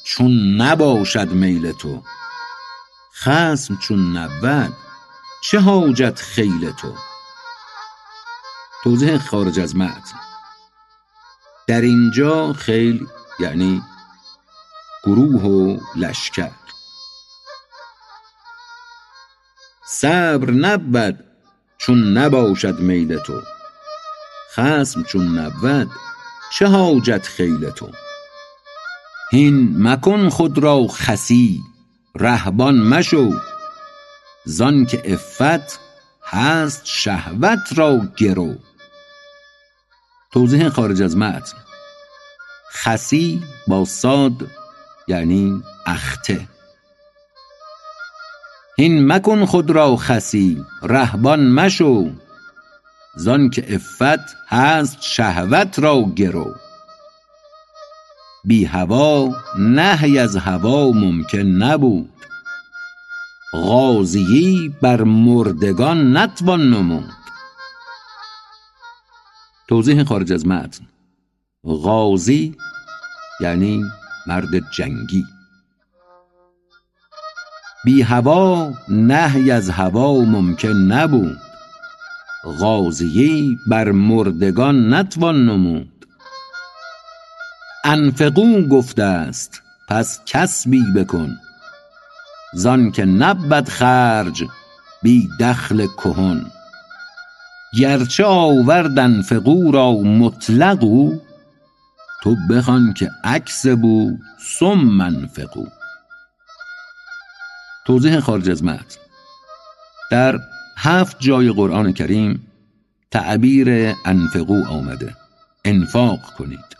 چون 0.05 0.61
نباشد 0.61 1.29
میل 1.33 1.73
تو. 1.73 2.03
خصم 3.15 3.77
چون 3.77 4.17
نبود 4.17 4.73
چه 5.43 5.61
حاجت 5.61 6.21
خیل 6.21 6.71
تو؟ 6.71 6.95
توضیح 8.85 9.19
خارج 9.19 9.61
از 9.61 9.77
متن. 9.77 10.19
در 11.67 11.81
اینجا 11.81 12.53
خیل 12.53 13.07
یعنی 13.41 13.83
گروه 15.05 15.43
و 15.43 15.79
لشکر. 15.97 16.51
صبر 19.87 20.51
نبود 20.51 21.25
چون 21.79 22.19
نباشد 22.19 22.79
میل 22.79 23.19
تو. 23.19 23.43
خصم 24.55 25.03
چون 25.03 25.39
نبود 25.39 25.91
چه 26.53 26.67
حاجت 26.67 27.27
خیل 27.27 27.71
تو. 27.71 27.91
هین 29.31 29.89
مکن 29.89 30.29
خود 30.29 30.59
را 30.59 30.87
خسی 30.89 31.61
رهبان 32.15 32.75
مشو. 32.75 33.41
زان 34.45 34.87
که 34.87 35.03
عفت 35.05 35.81
هست 36.25 36.83
شهوت 36.85 37.59
را 37.77 38.01
گرو. 38.17 38.55
توضیح 40.33 40.69
خارج 40.69 41.03
از 41.03 41.17
متن. 41.17 41.64
خسی 42.75 43.43
با 43.67 43.85
ساد 43.85 44.51
یعنی 45.09 45.63
اخته. 45.87 46.49
هین 48.79 49.13
مکن 49.13 49.45
خود 49.45 49.71
را 49.71 49.97
خسی 49.97 50.65
رهبان 50.83 51.51
مشو. 51.51 52.11
زان 53.17 53.51
که 53.51 53.63
عفت 53.63 54.37
هست 54.49 55.03
شهوت 55.03 55.79
را 55.79 56.03
گرو. 56.17 56.55
بی 58.45 58.65
هوا 58.65 59.37
نهی 59.59 60.19
از 60.19 60.37
هوا 60.37 60.91
ممکن 60.91 61.39
نبود. 61.39 62.11
غازیی 63.53 64.75
بر 64.83 65.03
مردگان 65.03 66.17
نتوان 66.17 66.71
نمود. 66.71 67.11
توضیح 69.69 70.05
خارج 70.05 70.33
از 70.33 70.47
متن. 70.47 70.87
غازی 71.65 72.57
یعنی 73.41 73.85
مرد 74.27 74.71
جنگی. 74.71 75.25
بی 77.85 78.03
هوا 78.03 78.73
نهی 78.89 79.51
از 79.51 79.71
هوا 79.71 80.25
ممکن 80.25 80.69
نبود. 80.69 81.39
غازیی 82.59 83.59
بر 83.69 83.91
مردگان 83.91 84.95
نتوان 84.95 85.47
نمود. 85.47 86.07
انفقوا 87.85 88.61
گفته 88.61 89.03
است 89.03 89.63
پس 89.89 90.21
کسبی 90.27 90.85
بکن. 90.97 91.37
زان 92.55 92.91
که 92.91 93.05
نبود 93.05 93.69
خرج 93.69 94.45
بی 95.03 95.29
دخل 95.41 95.87
کهن. 95.87 96.47
گرچه 97.79 98.25
آورد 98.25 98.99
انفقوا 98.99 99.71
را 99.71 99.93
مطلق 99.93 100.83
او 100.83 101.21
تو 102.25 102.37
بخوان 102.51 102.93
که 102.93 103.11
عکس 103.25 103.67
بو 103.67 104.19
ثم 104.59 105.01
انفقوا 105.01 105.67
توضیح 107.87 108.21
خارج 108.21 108.51
از 108.51 108.65
متن. 108.65 109.01
در 110.11 110.39
هفت 110.77 111.17
جای 111.21 111.53
قرآن 111.53 111.93
کریم 111.93 112.47
تعبیر 113.11 113.95
انفقو 114.05 114.65
آمده. 114.69 115.15
انفاق 115.65 116.21
کنید. 116.39 116.77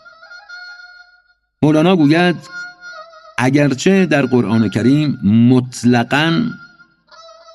مولانا 1.61 1.95
گوید 1.95 2.35
اگرچه 3.37 4.05
در 4.05 4.25
قرآن 4.25 4.69
کریم 4.69 5.19
مطلقا 5.49 6.49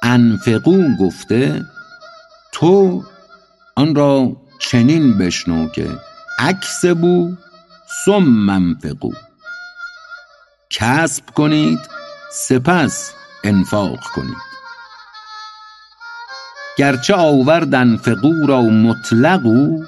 انفقو 0.02 0.96
گفته 1.00 1.66
تو 2.52 3.04
آن 3.76 3.94
را 3.94 4.36
چنین 4.58 5.18
بشنو 5.18 5.68
که 5.68 5.88
عکس 6.38 6.84
بو 6.84 7.36
ثم 8.04 8.50
انفقو 8.50 9.12
کسب 10.70 11.30
کنید 11.30 11.78
سپس 12.32 13.12
انفاق 13.44 14.00
کنید. 14.00 14.50
گرچه 16.78 17.14
آورد 17.14 17.74
انفقو 17.74 18.46
را 18.48 18.62
مطلقو 18.62 19.84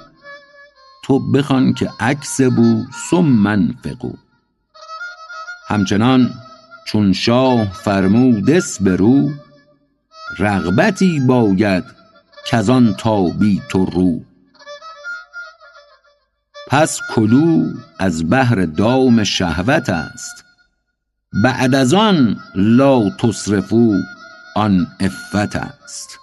تو 1.03 1.31
بخوان 1.31 1.73
که 1.73 1.89
عکس 1.99 2.41
بو 2.41 2.83
ثم 3.09 3.47
انفقو 3.47 4.13
همچنان 5.67 6.33
چون 6.87 7.13
شاه 7.13 7.73
فرمود 7.73 8.49
اسبرو 8.49 9.29
رغبتی 10.39 11.19
باید 11.19 11.83
کزان 12.45 12.93
تابی 12.93 13.61
تو 13.69 13.85
رو. 13.85 14.32
پس 16.67 16.99
کلوا 17.15 17.63
از 17.99 18.29
بهر 18.29 18.65
دام 18.65 19.23
شهوت 19.23 19.89
است. 19.89 20.45
بعد 21.43 21.75
از 21.75 21.93
آن 21.93 22.39
لا 22.55 23.09
تصرفوا 23.09 23.97
آن 24.55 24.87
عفت 24.99 25.55
است. 25.55 26.19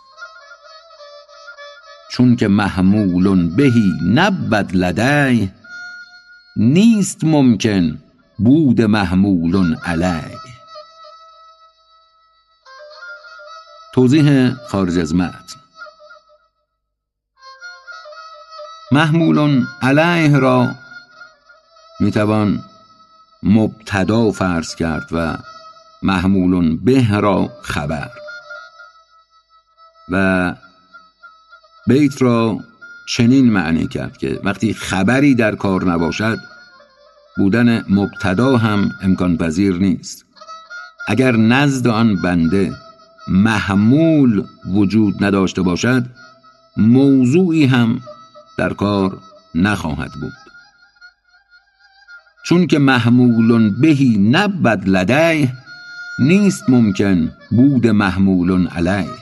چون 2.10 2.36
که 2.36 2.48
محمول 2.48 3.48
بهی 3.56 3.92
نبود 4.04 4.76
لدیه 4.76 5.52
نیست 6.56 7.24
ممکن 7.24 7.98
بود 8.38 8.80
محمول 8.80 9.76
علیه. 9.84 10.38
توضیح 13.94 14.54
خارج 14.54 14.98
از 14.98 15.14
متن. 15.14 15.69
محمول 18.92 19.66
علیه 19.82 20.38
را 20.38 20.74
می‌توان 22.00 22.64
مبتدا 23.42 24.30
فرض 24.30 24.74
کرد 24.74 25.08
و 25.12 25.36
محمول 26.02 26.76
به 26.76 27.20
را 27.20 27.48
خبر 27.62 28.10
و 30.08 30.54
بیت 31.86 32.22
را 32.22 32.58
چنین 33.08 33.50
معنی 33.52 33.86
کرد 33.86 34.16
که 34.18 34.40
وقتی 34.44 34.74
خبری 34.74 35.34
در 35.34 35.54
کار 35.54 35.84
نباشد 35.84 36.38
بودن 37.36 37.84
مبتدا 37.88 38.56
هم 38.56 38.90
امکان 39.02 39.36
پذیر 39.36 39.74
نیست. 39.74 40.24
اگر 41.08 41.36
نزد 41.36 41.86
آن 41.86 42.22
بنده 42.22 42.72
محمول 43.28 44.44
وجود 44.66 45.24
نداشته 45.24 45.62
باشد 45.62 46.06
موضوعی 46.76 47.64
هم 47.64 48.00
در 48.60 48.72
کار 48.72 49.18
نخواهد 49.54 50.12
بود. 50.12 50.32
چون 52.44 52.66
که 52.66 52.78
محمول 52.78 53.80
بهی 53.80 54.18
نبد 54.18 54.88
لدیه 54.88 55.52
نیست 56.18 56.64
ممکن 56.68 57.32
بود 57.50 57.86
محمول 57.86 58.68
علیه. 58.68 59.18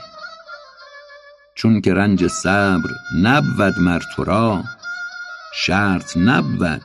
چون 1.55 1.81
که 1.81 1.95
رنج 1.95 2.27
صبر 2.27 2.91
نبود 3.23 3.79
مر 3.79 4.03
تو 4.17 4.63
شرط 5.55 6.17
نبود 6.17 6.83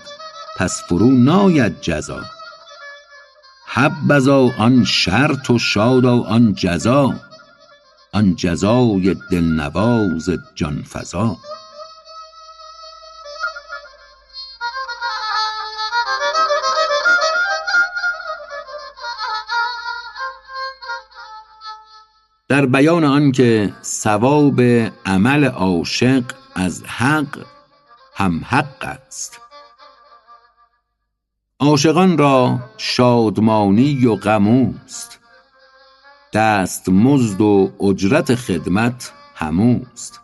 پس 0.57 0.83
فرو 0.83 1.11
ناید 1.11 1.81
جزا. 1.81 2.21
حبذا 3.67 4.49
آن 4.57 4.83
شرط 4.83 5.49
و 5.49 5.59
شادا 5.59 6.21
آن 6.21 6.53
جزا 6.53 7.13
آن 8.13 8.35
جزای 8.35 9.15
دلنواز 9.31 10.29
جان 10.55 10.83
در 22.53 22.65
بیان 22.65 23.03
آنکه 23.03 23.73
ثواب 23.83 24.61
عمل 25.05 25.45
عاشق 25.45 26.23
از 26.55 26.83
حق 26.83 27.45
هم 28.15 28.41
حق 28.45 28.83
است. 28.85 29.39
عاشقان 31.59 32.17
را 32.17 32.59
شادمانی 32.77 34.05
و 34.05 34.15
غموست 34.15 35.19
دست 36.33 36.89
مزد 36.89 37.41
و 37.41 37.71
اجرت 37.79 38.35
خدمت 38.35 39.11
هموست 39.35 40.21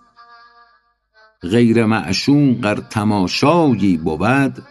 غیر 1.42 1.86
معشوق 1.86 2.66
ار 2.66 2.76
تماشایی 2.90 3.98
بود 3.98 4.64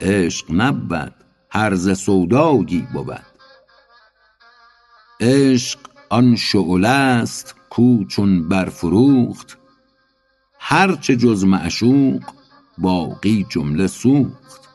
عشق 0.00 0.46
نبود 0.50 1.14
هرز 1.50 1.98
سودایی 1.98 2.88
بود. 2.92 3.26
عشق 5.20 5.91
آن 6.12 6.36
شعله 6.36 6.88
است 6.88 7.54
کو 7.70 8.04
چون 8.04 8.48
برفروخت 8.48 9.58
هرچه 10.58 11.16
جز 11.16 11.44
معشوق 11.44 12.22
باقی 12.78 13.46
جمله 13.48 13.86
سوخت. 13.86 14.68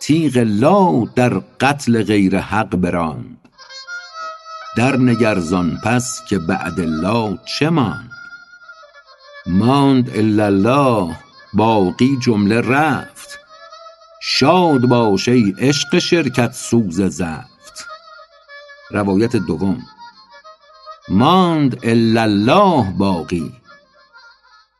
تیغ 0.00 0.36
لا 0.36 1.04
در 1.14 1.42
قتل 1.60 2.02
غیر 2.02 2.38
حق 2.38 2.76
براند 2.76 3.48
در 4.76 4.96
نگر 4.96 5.38
زان 5.38 5.80
پس 5.84 6.20
که 6.28 6.38
بعد 6.38 6.80
الله 6.80 7.38
چه 7.58 7.70
ماند؟ 7.70 8.10
ماند 9.46 10.10
الا 10.10 10.46
الله 10.46 11.16
باقی 11.54 12.18
جمله 12.22 12.60
رفت. 12.60 13.38
شاد 14.22 14.80
باش 14.80 15.28
ای 15.28 15.54
عشق 15.58 15.98
شرکت 15.98 16.52
سوز 16.52 17.00
زفت 17.00 17.57
روایت 18.90 19.36
دوم. 19.36 19.86
ماند 21.08 21.78
الا 21.82 22.22
الله 22.22 22.90
باقی. 22.90 23.52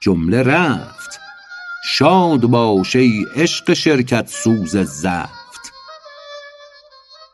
جمله 0.01 0.43
رفت. 0.43 1.21
شاد 1.85 2.41
باش 2.41 2.97
ای 2.97 3.27
عشق 3.37 3.73
شرکت 3.73 4.29
سوز 4.29 4.77
زفت. 4.77 5.73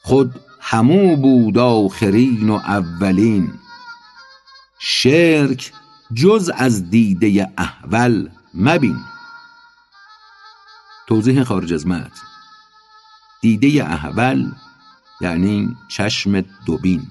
خود 0.02 0.40
همو 0.60 1.16
بود 1.16 1.58
آخرین 1.58 2.50
و 2.50 2.54
اولین. 2.54 3.52
شرک 4.78 5.72
جز 6.14 6.50
از 6.54 6.90
دیده 6.90 7.52
احول 7.58 8.28
مبین. 8.54 9.00
توضیح 11.06 11.44
خارج 11.44 11.72
از 11.72 11.86
متن. 11.86 12.10
دیده 13.40 13.84
احول 13.84 14.52
یعنی 15.24 15.76
چشم 15.88 16.40
دوبین. 16.40 17.02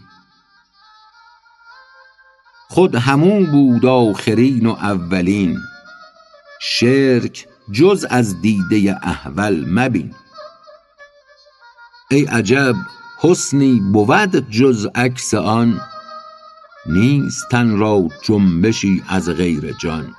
خود 2.69 2.95
همو 2.95 3.45
بود 3.45 3.85
آخرین 3.85 4.65
و 4.65 4.71
اولین. 4.71 5.59
شرک 6.61 7.47
جز 7.71 8.05
از 8.09 8.41
دیده 8.41 8.99
احول 9.03 9.65
مبین. 9.69 10.15
ای 12.11 12.25
عجب 12.25 12.75
حسنی 13.21 13.79
بود 13.93 14.49
جز 14.49 14.87
عکس 14.95 15.33
آن. 15.33 15.81
نیست 16.85 17.49
تن 17.51 17.77
را 17.77 18.07
جنبشی 18.23 19.03
از 19.07 19.29
غیر 19.29 19.71
جان. 19.71 20.15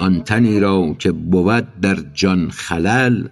آن 0.00 0.24
تنی 0.24 0.60
را 0.60 0.94
که 0.98 1.12
بود 1.12 1.80
در 1.80 1.96
جان 2.14 2.50
خلل 2.50 3.28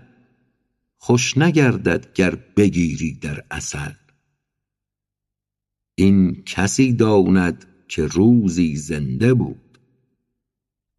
خوش 1.06 1.38
نگردد 1.38 2.12
گر 2.14 2.34
بگیری 2.56 3.12
در 3.14 3.44
عسل. 3.50 3.92
این 5.94 6.42
کسی 6.46 6.92
داند 6.92 7.66
که 7.88 8.06
روزی 8.06 8.76
زنده 8.76 9.34
بود. 9.34 9.78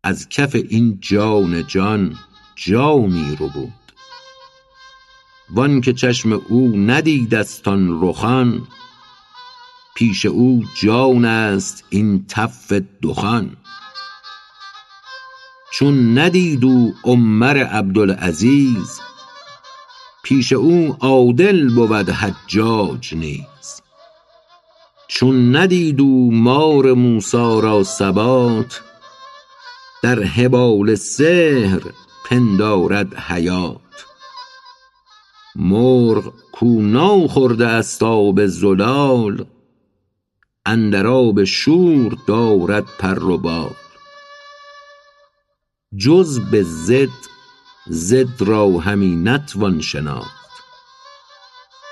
از 0.03 0.29
کف 0.29 0.55
این 0.55 0.97
جان 1.01 1.67
جان 1.67 2.15
جامی 2.55 3.35
ربود 3.39 3.93
وان 5.49 5.81
که 5.81 5.93
چشم 5.93 6.31
او 6.31 6.77
ندیدست 6.77 7.67
آن 7.67 8.01
رخان 8.01 8.67
پیش 9.95 10.25
او 10.25 10.63
جان 10.81 11.25
است 11.25 11.85
این 11.89 12.25
تف 12.27 12.73
دخان. 13.01 13.57
چون 15.73 16.17
ندید 16.17 16.65
او 16.65 16.93
عمر 17.03 17.57
عبدالعزیز 17.57 18.99
پیش 20.28 20.53
او 20.53 20.97
عادل 20.99 21.69
بود 21.75 22.09
حجاج 22.09 23.15
نیز. 23.15 23.82
چون 25.07 25.55
ندید 25.55 26.01
او 26.01 26.32
مار 26.34 26.93
موسی 26.93 27.61
را 27.61 27.84
ثبات 27.84 28.82
در 30.03 30.23
حبال 30.23 30.95
سحر 30.95 31.82
پندارد 32.25 33.15
حیات. 33.15 34.05
مرغ 35.55 36.34
کو 36.51 36.82
ناخورده 36.82 37.67
است 37.67 38.03
آب 38.03 38.45
زلال 38.45 39.45
اندر 40.65 41.07
آب 41.07 41.43
شور 41.43 42.17
دارد 42.28 42.86
پر 42.99 43.23
و 43.23 43.38
بال. 43.38 43.75
جز 45.97 46.39
به 46.39 46.63
ضد 46.63 47.36
ضد 47.91 48.41
را 48.41 48.77
همی 48.77 49.15
نتوان 49.15 49.81
شناخت. 49.81 50.47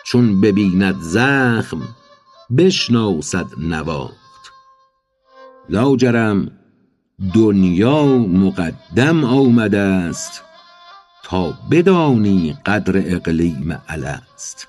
چون 0.06 0.42
ببیند 0.42 1.02
زخم 1.02 1.82
بشناسد 2.58 3.46
نواخت. 3.58 4.52
لاجرم 5.70 6.52
دنیا 7.34 8.06
مقدم 8.18 9.24
آمده 9.24 9.80
است 9.80 10.44
تا 11.24 11.54
بدانی 11.72 12.58
قدر 12.66 13.16
اقلیم 13.16 13.82
الست. 13.88 14.68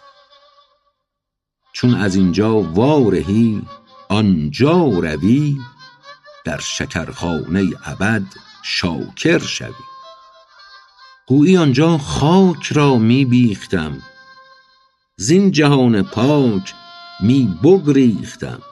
چون 1.73 1.95
از 1.95 2.17
اینجا 2.17 2.63
وا 2.63 3.09
رهی 3.09 3.63
آنجا 4.09 4.85
روی 4.85 5.59
در 6.45 6.59
شکرخانه 6.59 7.65
ابد 7.85 8.23
شاکر 8.63 9.39
شوی. 9.39 9.96
گویی 11.29 11.57
آنجا 11.57 11.99
خاک 11.99 12.73
را 12.73 12.97
می 12.97 13.25
بیختم 13.25 14.03
زین 15.17 15.51
جهان 15.51 16.03
پاک 16.03 16.75
می 17.21 17.59
بگریختم. 17.63 18.63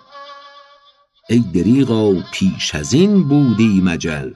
ای 1.29 1.39
دریغا 1.39 2.13
پیش 2.33 2.75
ازین 2.75 3.29
بودی 3.29 3.81
مجل. 3.85 4.33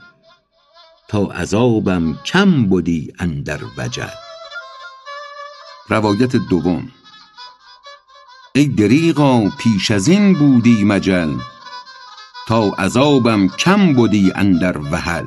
تا 1.07 1.19
عذابم 1.19 2.19
کم 2.25 2.69
بدی 2.69 3.13
اندر 3.19 3.59
وجل. 3.77 4.15
روایت 5.89 6.35
دوم. 6.35 6.91
ای 8.55 8.65
دریغا 8.65 9.49
پیش 9.49 9.91
از 9.91 10.07
این 10.07 10.33
بودی 10.33 10.83
مجل. 10.83 11.37
تا 12.47 12.63
عذابم 12.63 13.47
کم 13.47 13.93
بودی 13.93 14.31
اندر 14.35 14.77
وهل 14.77 15.25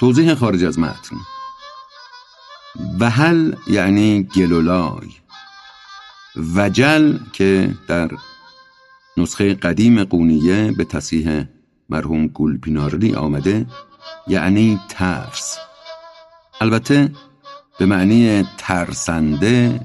توضیح 0.00 0.34
خارج 0.34 0.64
از 0.64 0.78
متن. 0.78 1.16
وهل 3.00 3.54
یعنی 3.66 4.22
گلولای. 4.22 5.08
وجل 6.36 7.18
که 7.32 7.74
در 7.88 8.10
نسخه 9.16 9.54
قدیم 9.54 10.04
قونیه 10.04 10.72
به 10.72 10.84
تصیح 10.84 11.44
مرحوم 11.88 12.26
گلپینارلی 12.26 13.14
آمده 13.14 13.66
یعنی 14.26 14.80
ترس. 14.88 15.58
البته 16.60 17.12
به 17.78 17.86
معنی 17.86 18.48
ترسنده 18.58 19.80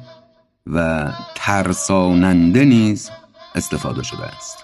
و 0.67 1.11
ترساننده 1.35 2.65
نیز 2.65 3.09
استفاده 3.55 4.03
شده 4.03 4.23
است. 4.23 4.62